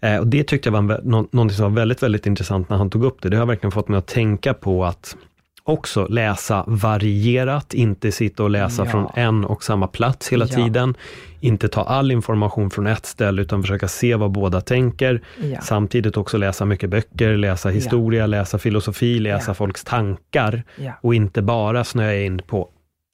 [0.00, 2.68] Eh, och det tyckte jag var en, vä- nå, någonting som var väldigt, väldigt intressant
[2.70, 3.28] när han tog upp det.
[3.28, 5.16] Det har verkligen fått mig att tänka på att
[5.62, 8.90] också läsa varierat, inte sitta och läsa Ja.
[8.90, 10.54] från en och samma plats hela Ja.
[10.56, 10.94] tiden.
[11.40, 15.20] Inte ta all information från ett ställe, utan försöka se vad båda tänker.
[15.42, 15.60] Ja.
[15.60, 20.62] Samtidigt också läsa mycket böcker, läsa historia, läsa filosofi, läsa folks tankar.
[21.00, 22.68] Och inte bara snöa in på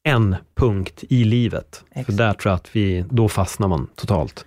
[0.08, 1.84] en punkt i livet.
[1.94, 2.18] För Exakt.
[2.18, 4.44] där tror jag att vi, då fastnar man totalt.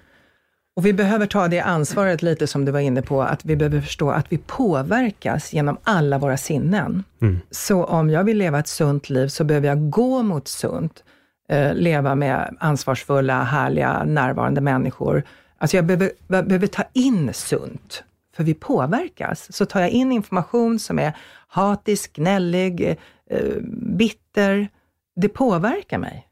[0.75, 3.81] Och vi behöver ta det ansvaret lite som du var inne på, att vi behöver
[3.81, 7.03] förstå att vi påverkas genom alla våra sinnen.
[7.21, 7.39] Mm.
[7.51, 11.03] Så om jag vill leva ett sunt liv så behöver jag gå mot sunt,
[11.49, 15.23] eh, leva med ansvarsfulla, härliga, närvarande människor.
[15.57, 18.03] Alltså jag behöver, jag behöver ta in sunt,
[18.35, 19.55] för vi påverkas.
[19.55, 21.13] Så tar jag in information som är
[21.47, 22.97] hatisk, gnällig,
[23.29, 23.55] eh,
[23.97, 24.67] bitter.
[25.15, 26.27] Det påverkar mig.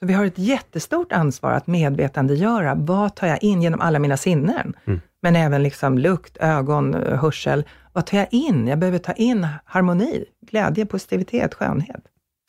[0.00, 4.16] Så vi har ett jättestort ansvar att medvetandegöra, vad tar jag in genom alla mina
[4.16, 4.76] sinnen?
[4.84, 5.00] Mm.
[5.22, 7.64] Men även liksom lukt, ögon, hörsel.
[7.92, 8.68] Vad tar jag in?
[8.68, 12.00] Jag behöver ta in harmoni, glädje, positivitet, skönhet.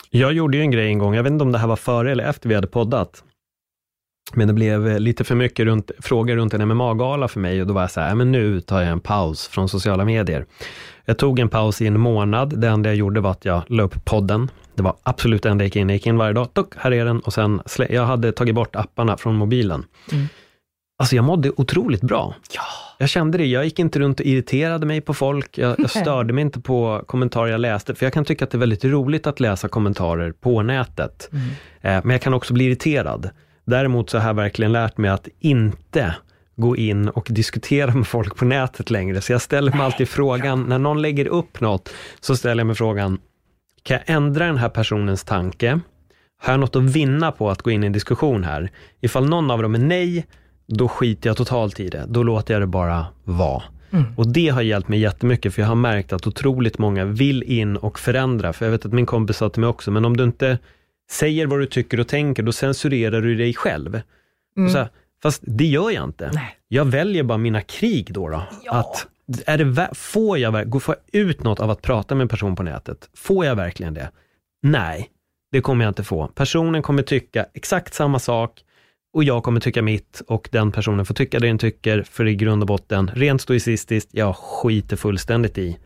[0.10, 2.12] Jag gjorde ju en grej en gång, jag vet inte om det här var före
[2.12, 3.24] eller efter vi hade poddat,
[4.34, 7.74] men det blev lite för mycket runt, frågor runt en MMA-gala för mig och då
[7.74, 10.46] var jag så här, men nu tar jag en paus från sociala medier.
[11.06, 12.60] Jag tog en paus i en månad.
[12.60, 14.50] Det enda jag gjorde var att jag la upp podden.
[14.80, 15.90] Det var absolut det enda jag gick in.
[15.90, 18.56] Jag gick in varje dag, Tuck, här är den och sen slä, jag hade tagit
[18.56, 19.86] bort apparna från mobilen.
[20.12, 20.28] Mm.
[21.00, 22.36] Alltså jag mådde otroligt bra.
[22.56, 22.62] Ja.
[22.98, 25.58] Jag kände det, jag gick inte runt och irriterade mig på folk.
[25.58, 28.56] Jag, jag störde mig inte på kommentarer jag läste, för jag kan tycka att det
[28.56, 31.30] är väldigt roligt att läsa kommentarer på nätet.
[31.32, 31.48] Mm.
[31.82, 33.30] Eh, men jag kan också bli irriterad.
[33.66, 36.16] Däremot så har jag verkligen lärt mig att inte
[36.56, 39.22] gå in och diskutera med folk på nätet längre.
[39.22, 42.76] Så jag ställer mig alltid frågan, när någon lägger upp något, så ställer jag mig
[42.76, 43.20] frågan,
[43.84, 45.80] kan jag ändra den här personens tanke?
[46.42, 48.72] Har jag något att vinna på att gå in i en diskussion här?
[49.02, 50.26] Ifall någon av dem är nej,
[50.68, 52.06] då skiter jag totalt i det.
[52.08, 53.64] Då låter jag det bara vara.
[53.92, 54.06] Mm.
[54.18, 57.78] Och det har hjälpt mig jättemycket, för jag har märkt att otroligt många vill in
[57.78, 58.54] och förändra.
[58.54, 60.58] För jag vet att min kompis sa till mig också, men om du inte
[61.12, 64.02] säger vad du tycker och tänker, då censurerar du dig själv.
[64.72, 64.90] Så här,
[65.24, 66.32] fast det gör jag inte.
[66.34, 66.56] Nej.
[66.68, 68.30] Jag väljer bara mina krig då.
[68.30, 68.44] då.
[68.64, 68.74] Ja.
[68.74, 69.08] Att,
[69.46, 72.64] är det, får, jag, får jag ut något av att prata med en person på
[72.64, 73.10] nätet?
[73.14, 74.12] Får jag verkligen det?
[74.62, 75.10] Nej,
[75.52, 76.28] det kommer jag inte få.
[76.28, 78.64] Personen kommer tycka exakt samma sak
[79.14, 82.36] och jag kommer tycka mitt och den personen får tycka det den tycker, för i
[82.36, 85.78] grund och botten, rent stoicistiskt, jag skiter fullständigt i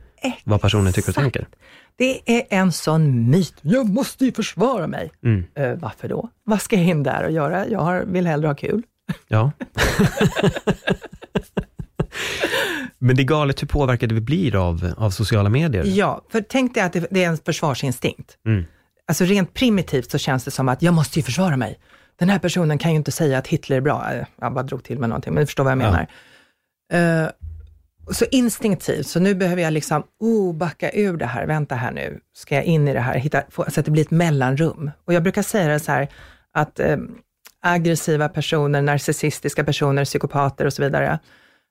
[0.44, 1.34] vad personen tycker och Exakt.
[1.34, 1.48] tänker.
[1.96, 3.56] Det är en sån myt.
[3.62, 5.12] Jag måste ju försvara mig.
[5.24, 5.46] Mm.
[5.56, 6.30] Eh, varför då?
[6.44, 7.68] Vad ska jag in där och göra?
[7.68, 8.84] Jag har, vill hellre ha kul.
[9.28, 9.52] Ja.
[13.00, 15.84] Men det är galet hur påverkade vi blir av, av sociala medier.
[15.86, 18.38] Ja, för tänk dig att det, det är en försvarsinstinkt.
[18.48, 18.64] Mm.
[19.08, 21.80] Alltså rent primitivt så känns det som att jag måste ju försvara mig.
[22.20, 24.12] Den här personen kan ju inte säga att Hitler är bra.
[24.14, 25.92] Eh, Jag bara drog till med någonting, men du förstår vad jag Ja.
[26.92, 27.24] menar.
[27.24, 27.30] Eh,
[28.12, 32.20] så instinktivt, så nu behöver jag liksom, oh, backa ur det här, vänta här nu,
[32.38, 34.92] ska jag in i det här, hitta, få, så att det blir ett mellanrum.
[35.06, 36.08] Och jag brukar säga det så här,
[36.54, 36.98] att eh,
[37.62, 41.20] aggressiva personer, narcissistiska personer, psykopater och så vidare,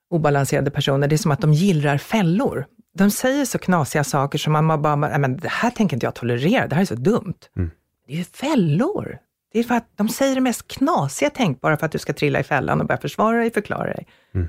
[0.09, 2.65] obalanserade personer, det är som att de gillrar fällor.
[2.97, 6.15] De säger så knasiga saker som man bara, "Nej, men det här tänker inte jag
[6.15, 7.33] tolerera, det här är så dumt.
[7.57, 7.71] Mm.
[8.07, 9.17] Det är ju fällor.
[9.53, 12.39] Det är för att de säger det mest knasiga tänkbara för att du ska trilla
[12.39, 14.07] i fällan och börja försvara dig, förklara dig.
[14.35, 14.47] Mm.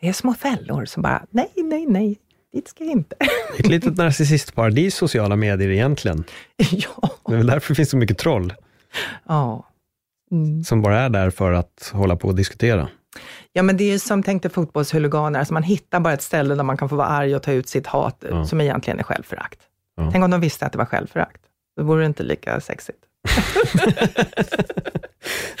[0.00, 2.18] Det är små fällor som bara, nej, nej, nej,
[2.52, 3.16] dit ska jag inte.
[3.58, 6.24] Ett litet narcissistparadis sociala medier egentligen.
[6.56, 7.10] ja.
[7.26, 8.54] Det är väl därför det finns så mycket troll
[9.28, 9.64] ja.
[10.30, 10.64] Mm.
[10.64, 12.88] som bara är där för att hålla på och diskutera.
[13.52, 16.64] Ja, men det är ju som tänkte fotbollshuliganer, alltså man hittar bara ett ställe där
[16.64, 18.46] man kan få vara arg och ta ut sitt hat, Ja.
[18.46, 19.58] som egentligen är självförakt.
[19.96, 20.08] Ja.
[20.12, 21.40] Tänk om de visste att det var självförakt.
[21.76, 22.98] Då vore det inte lika sexigt.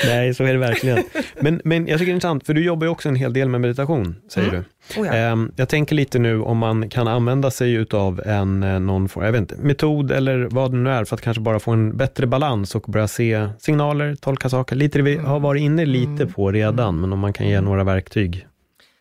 [0.08, 1.04] Nej, så är det verkligen.
[1.40, 3.48] Men, men jag tycker det är intressant, för du jobbar ju också en hel del
[3.48, 4.60] med meditation, säger Mm.
[4.94, 5.00] du.
[5.00, 5.12] Oh ja.
[5.12, 9.24] Ehm, Jag tänker lite nu om man kan använda sig utav en eh, någon form,
[9.24, 11.96] jag vet inte, metod eller vad det nu är, för att kanske bara få en
[11.96, 14.76] bättre balans och börja se signaler, tolka saker.
[14.76, 16.32] Lite det vi har varit inne lite Mm.
[16.32, 18.46] på redan, men om man kan ge några verktyg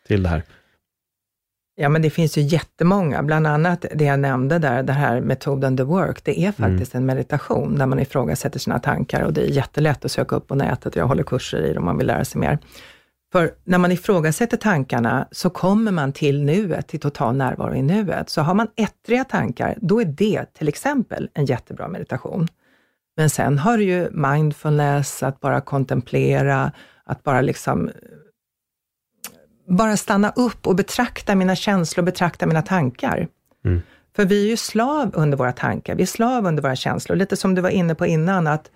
[0.08, 0.44] till det här.
[1.80, 5.78] Ja, men det finns ju jättemånga, bland annat det jag nämnde där, den här metoden
[5.78, 9.52] The Work, det är faktiskt en meditation där man ifrågasätter sina tankar och det är
[9.52, 12.26] jättelätt att söka upp på nätet, jag håller kurser i det om man vill lära
[12.26, 12.60] sig mer.
[13.32, 18.30] För när man ifrågasätter tankarna så kommer man till nuet, till total närvaro i nuet.
[18.30, 22.48] Så har man ettriga tankar, då är det till exempel en jättebra meditation.
[23.18, 26.72] Men sen har du ju mindfulness, att bara kontemplera,
[27.06, 27.90] att bara liksom
[29.68, 33.28] bara stanna upp och betrakta mina känslor, betrakta mina tankar.
[33.66, 33.82] Mm.
[34.16, 37.16] För vi är ju slav under våra tankar, vi är slav under våra känslor.
[37.16, 38.72] Lite som du var inne på innan, att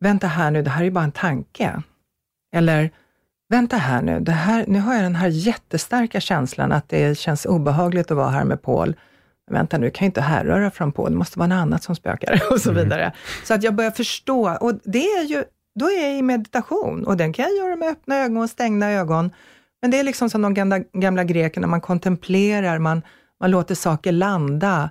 [0.00, 1.82] vänta här nu, det här är ju bara en tanke.
[2.54, 2.90] Eller,
[3.48, 7.46] vänta här nu, det här, nu har jag den här jättestarka känslan att det känns
[7.46, 8.96] obehagligt att vara här med Paul.
[9.50, 12.42] Vänta nu, kan ju inte härröra från Paul, det måste vara något annat som spökar
[12.50, 13.12] och så vidare.
[13.44, 15.44] Så att jag börjar förstå, och det är ju,
[15.80, 18.90] då är jag i meditation och den kan jag göra med öppna ögon och stängda
[18.90, 19.30] ögon.
[19.84, 23.02] Men det är liksom som de gamla, gamla grekerna, man kontemplerar, man,
[23.40, 24.90] man låter saker landa.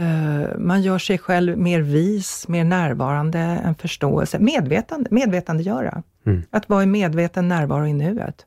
[0.00, 4.38] Eh, man gör sig själv mer vis, mer närvarande, en förståelse.
[4.38, 6.02] Medvetande, medvetandegöra.
[6.26, 6.42] Mm.
[6.50, 8.46] Att vara i medveten närvaro i nuet.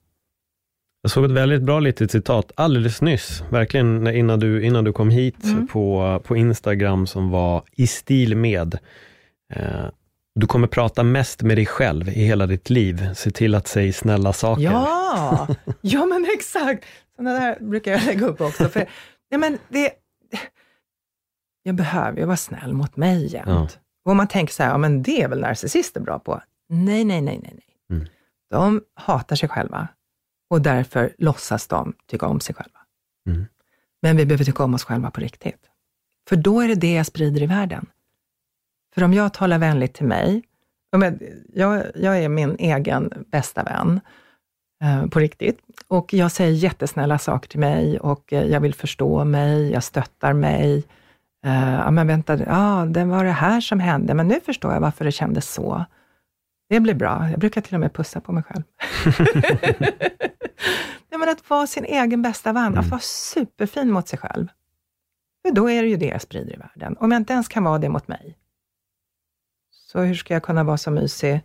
[1.02, 5.10] Jag såg ett väldigt bra litet citat alldeles nyss, verkligen innan du, innan du kom
[5.10, 5.68] hit Mm.
[5.68, 8.78] på, på Instagram som var i stil med
[9.54, 9.86] eh,
[10.38, 13.14] du kommer prata mest med dig själv i hela ditt liv.
[13.14, 14.64] Se till att säga snälla saker.
[14.64, 15.48] Ja,
[15.82, 16.86] ja men exakt.
[17.16, 18.70] Sådana där brukar jag lägga upp också.
[18.70, 18.90] För,
[19.32, 19.92] nej men det,
[21.64, 23.48] jag behöver ju vara snäll mot mig jämt.
[23.48, 23.68] Ja.
[24.06, 26.42] Och man tänker så här, ja men det är väl narcissister bra på?
[26.70, 27.54] Nej, nej, nej, nej.
[27.54, 27.98] nej.
[27.98, 28.08] Mm.
[28.50, 29.88] De hatar sig själva
[30.50, 32.80] och därför låtsas de tycka om sig själva.
[33.30, 33.46] Mm.
[34.02, 35.70] Men vi behöver tycka om oss själva på riktigt.
[36.30, 37.88] För då är det det jag sprider i världen.
[38.96, 40.44] För om jag talar vänligt till mig,
[41.54, 44.00] jag, jag, är min egen bästa vän
[44.84, 49.24] eh, på riktigt, och jag säger jättesnälla saker till mig och eh, jag vill förstå
[49.24, 50.84] mig, jag stöttar mig.
[51.46, 54.82] Eh, ja, men vänta, ja, det var det här som hände, men nu förstår jag
[54.82, 55.86] varför det kändes så.
[56.70, 57.30] Det blir bra.
[57.30, 58.64] Jag brukar till och med pussa på mig själv.
[61.10, 64.48] Nej, men att vara sin egen bästa vän, att vara superfin mot sig själv.
[65.46, 66.98] För då är det ju det jag sprider i världen.
[67.00, 68.37] Om jag inte ens kan vara det mot mig,
[69.98, 71.42] så hur ska jag kunna vara så mysig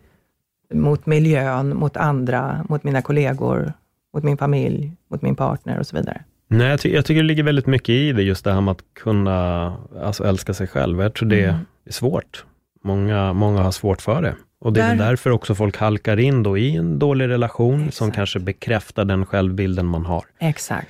[0.73, 3.73] mot miljön, mot andra, mot mina kollegor,
[4.13, 6.21] mot min familj, mot min partner och så vidare.
[6.47, 8.71] Nej, jag, ty jag tycker det ligger väldigt mycket i det, just det här med
[8.71, 9.73] att kunna
[10.03, 11.01] alltså, älska sig själv.
[11.01, 11.55] Jag tror det Mm.
[11.85, 12.45] är svårt.
[12.83, 14.35] Många, många har svårt för det.
[14.59, 17.87] Och det är Där- därför också folk halkar in då i en dålig relation, som
[17.87, 18.15] Exakt.
[18.15, 20.23] kanske bekräftar den självbilden man har.
[20.39, 20.89] Exakt.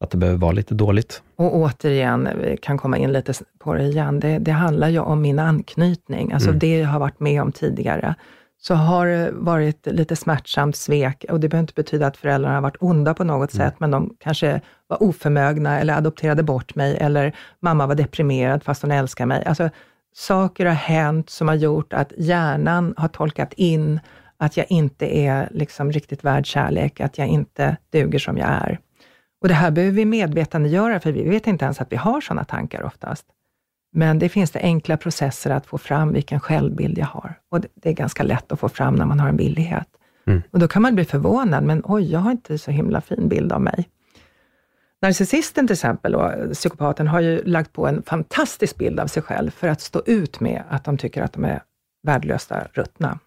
[0.00, 1.22] Att det behöver vara lite dåligt.
[1.36, 5.20] Och återigen, vi kan komma in lite på det igen, det, det handlar ju om
[5.22, 6.58] min anknytning, alltså Mm.
[6.58, 8.14] det jag har varit med om tidigare.
[8.60, 12.60] Så har det varit lite smärtsamt svek, och det behöver inte betyda att föräldrarna har
[12.62, 13.66] varit onda på något Mm.
[13.66, 18.82] sätt, men de kanske var oförmögna eller adopterade bort mig, eller mamma var deprimerad fast
[18.82, 19.44] hon älskar mig.
[19.46, 19.70] Alltså,
[20.14, 24.00] saker har hänt som har gjort att hjärnan har tolkat in
[24.36, 28.78] att jag inte är liksom riktigt värd kärlek, att jag inte duger som jag är.
[29.42, 32.44] Och det här behöver vi medvetandegöra, för vi vet inte ens att vi har sådana
[32.44, 33.26] tankar oftast.
[33.92, 37.38] Men det finns det enkla processer att få fram vilken självbild jag har.
[37.50, 39.88] Och det- är ganska lätt att få fram när man har en billighet.
[40.26, 40.42] Mm.
[40.50, 43.52] Och då kan man bli förvånad, men oj, jag har inte så himla fin bild
[43.52, 43.88] av mig.
[45.02, 49.50] Narcissisten till exempel, och psykopaten, har ju lagt på en fantastisk bild av sig själv
[49.50, 51.62] för att stå ut med att de tycker att de är
[52.02, 53.18] värdelösa ruttna.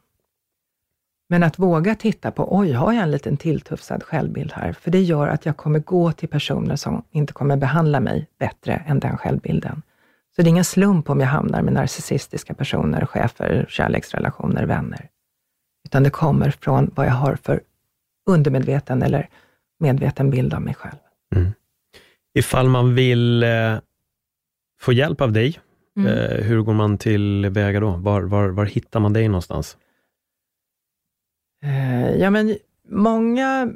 [1.31, 4.73] Men att våga titta på, oj, har jag en liten tilltufsad självbild här?
[4.73, 8.73] För det gör att jag kommer gå till personer som inte kommer behandla mig bättre
[8.73, 9.81] än den självbilden.
[10.35, 15.09] Så det är ingen slump om jag hamnar med narcissistiska personer, chefer, kärleksrelationer, vänner.
[15.85, 17.61] Utan det kommer från vad jag har för
[18.29, 19.29] undermedveten eller
[19.79, 20.97] medveten bild av mig själv.
[22.33, 23.49] Ifall man vill eh,
[24.81, 25.59] få hjälp av dig,
[25.97, 26.07] Mm.
[26.07, 27.89] eh, hur går man till väga då?
[27.89, 29.77] Var, var, var hittar man dig någonstans?
[31.63, 32.57] Eh, Ja, men
[32.89, 33.73] många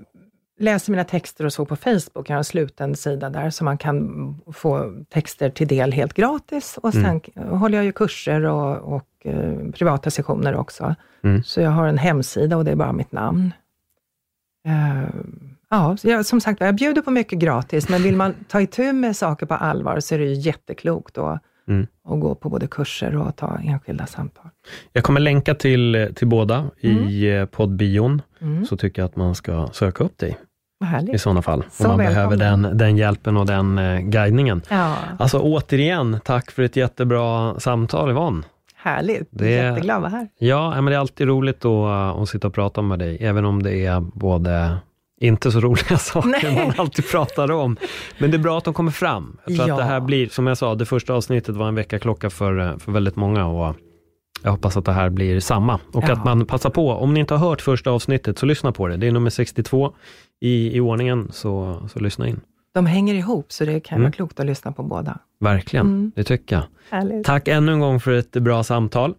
[0.59, 2.29] läser mina texter och så på Facebook.
[2.29, 6.79] Jag har en sluten sida där, så man kan få texter till del helt gratis.
[6.83, 10.95] Och sen håller jag ju kurser och, och eh, privata sessioner också.
[11.23, 11.43] Mm.
[11.43, 13.53] Så jag har en hemsida och det är bara mitt namn.
[14.67, 15.09] Eh,
[15.69, 19.15] ja, jag, som sagt jag bjuder på mycket gratis, men vill man ta itu med
[19.15, 21.87] saker på allvar, så är det ju jätteklokt då, Mm.
[22.09, 24.45] att gå på både kurser och ta enskilda samtal.
[24.93, 28.65] Jag kommer länka till, till båda i eh, poddbion, Mm.
[28.65, 30.37] så tycker jag att man ska söka upp dig
[31.13, 32.37] i sådana fall, Så om man välkommen.
[32.37, 32.37] behöver
[32.67, 34.61] den, den hjälpen och den eh, guidningen.
[34.69, 38.43] Ja, Alltså återigen, tack för ett jättebra samtal Yvonne.
[38.75, 39.27] härligt.
[39.31, 40.27] Det- Jätteglad att vara här.
[40.37, 41.69] Ja, men det är alltid roligt att,
[42.15, 44.77] uh, att sitta och prata med dig, även om det är både
[45.21, 46.55] inte så roliga saker Nej.
[46.67, 47.77] man alltid pratar om.
[48.17, 49.37] Men det är bra att de kommer fram.
[49.45, 49.73] Jag tror Ja.
[49.73, 52.77] att det här blir, som jag sa, det första avsnittet var en väckarklocka för, uh,
[52.77, 53.75] för väldigt många och
[54.43, 55.79] jag hoppas att det här blir samma.
[55.93, 56.13] Och Ja.
[56.13, 58.97] att man passar på, om ni inte har hört första avsnittet, så lyssna på det.
[58.97, 59.93] Det är nummer 62
[60.41, 62.39] i, i ordningen, så, så lyssna in.
[62.73, 64.03] De hänger ihop, så det kan Mm.
[64.03, 65.17] vara klokt att lyssna på båda.
[65.39, 66.11] Verkligen, Mm.
[66.15, 66.63] det tycker jag.
[66.89, 67.23] Härligt.
[67.25, 69.13] Tack ännu en gång för ett bra samtal.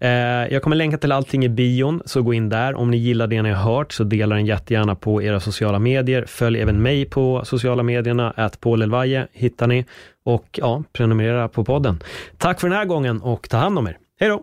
[0.00, 0.10] Eh,
[0.52, 2.74] jag kommer länka till allting i bion, så gå in där.
[2.74, 6.24] Om ni gillar det ni har hört, så dela den jättegärna på era sociala medier.
[6.28, 9.84] Följ även mig på sociala medierna, att Elvaje hittar ni.
[10.24, 12.02] Och ja, prenumerera på podden.
[12.38, 13.98] Tack för den här gången och ta hand om er.
[14.20, 14.42] Hej då!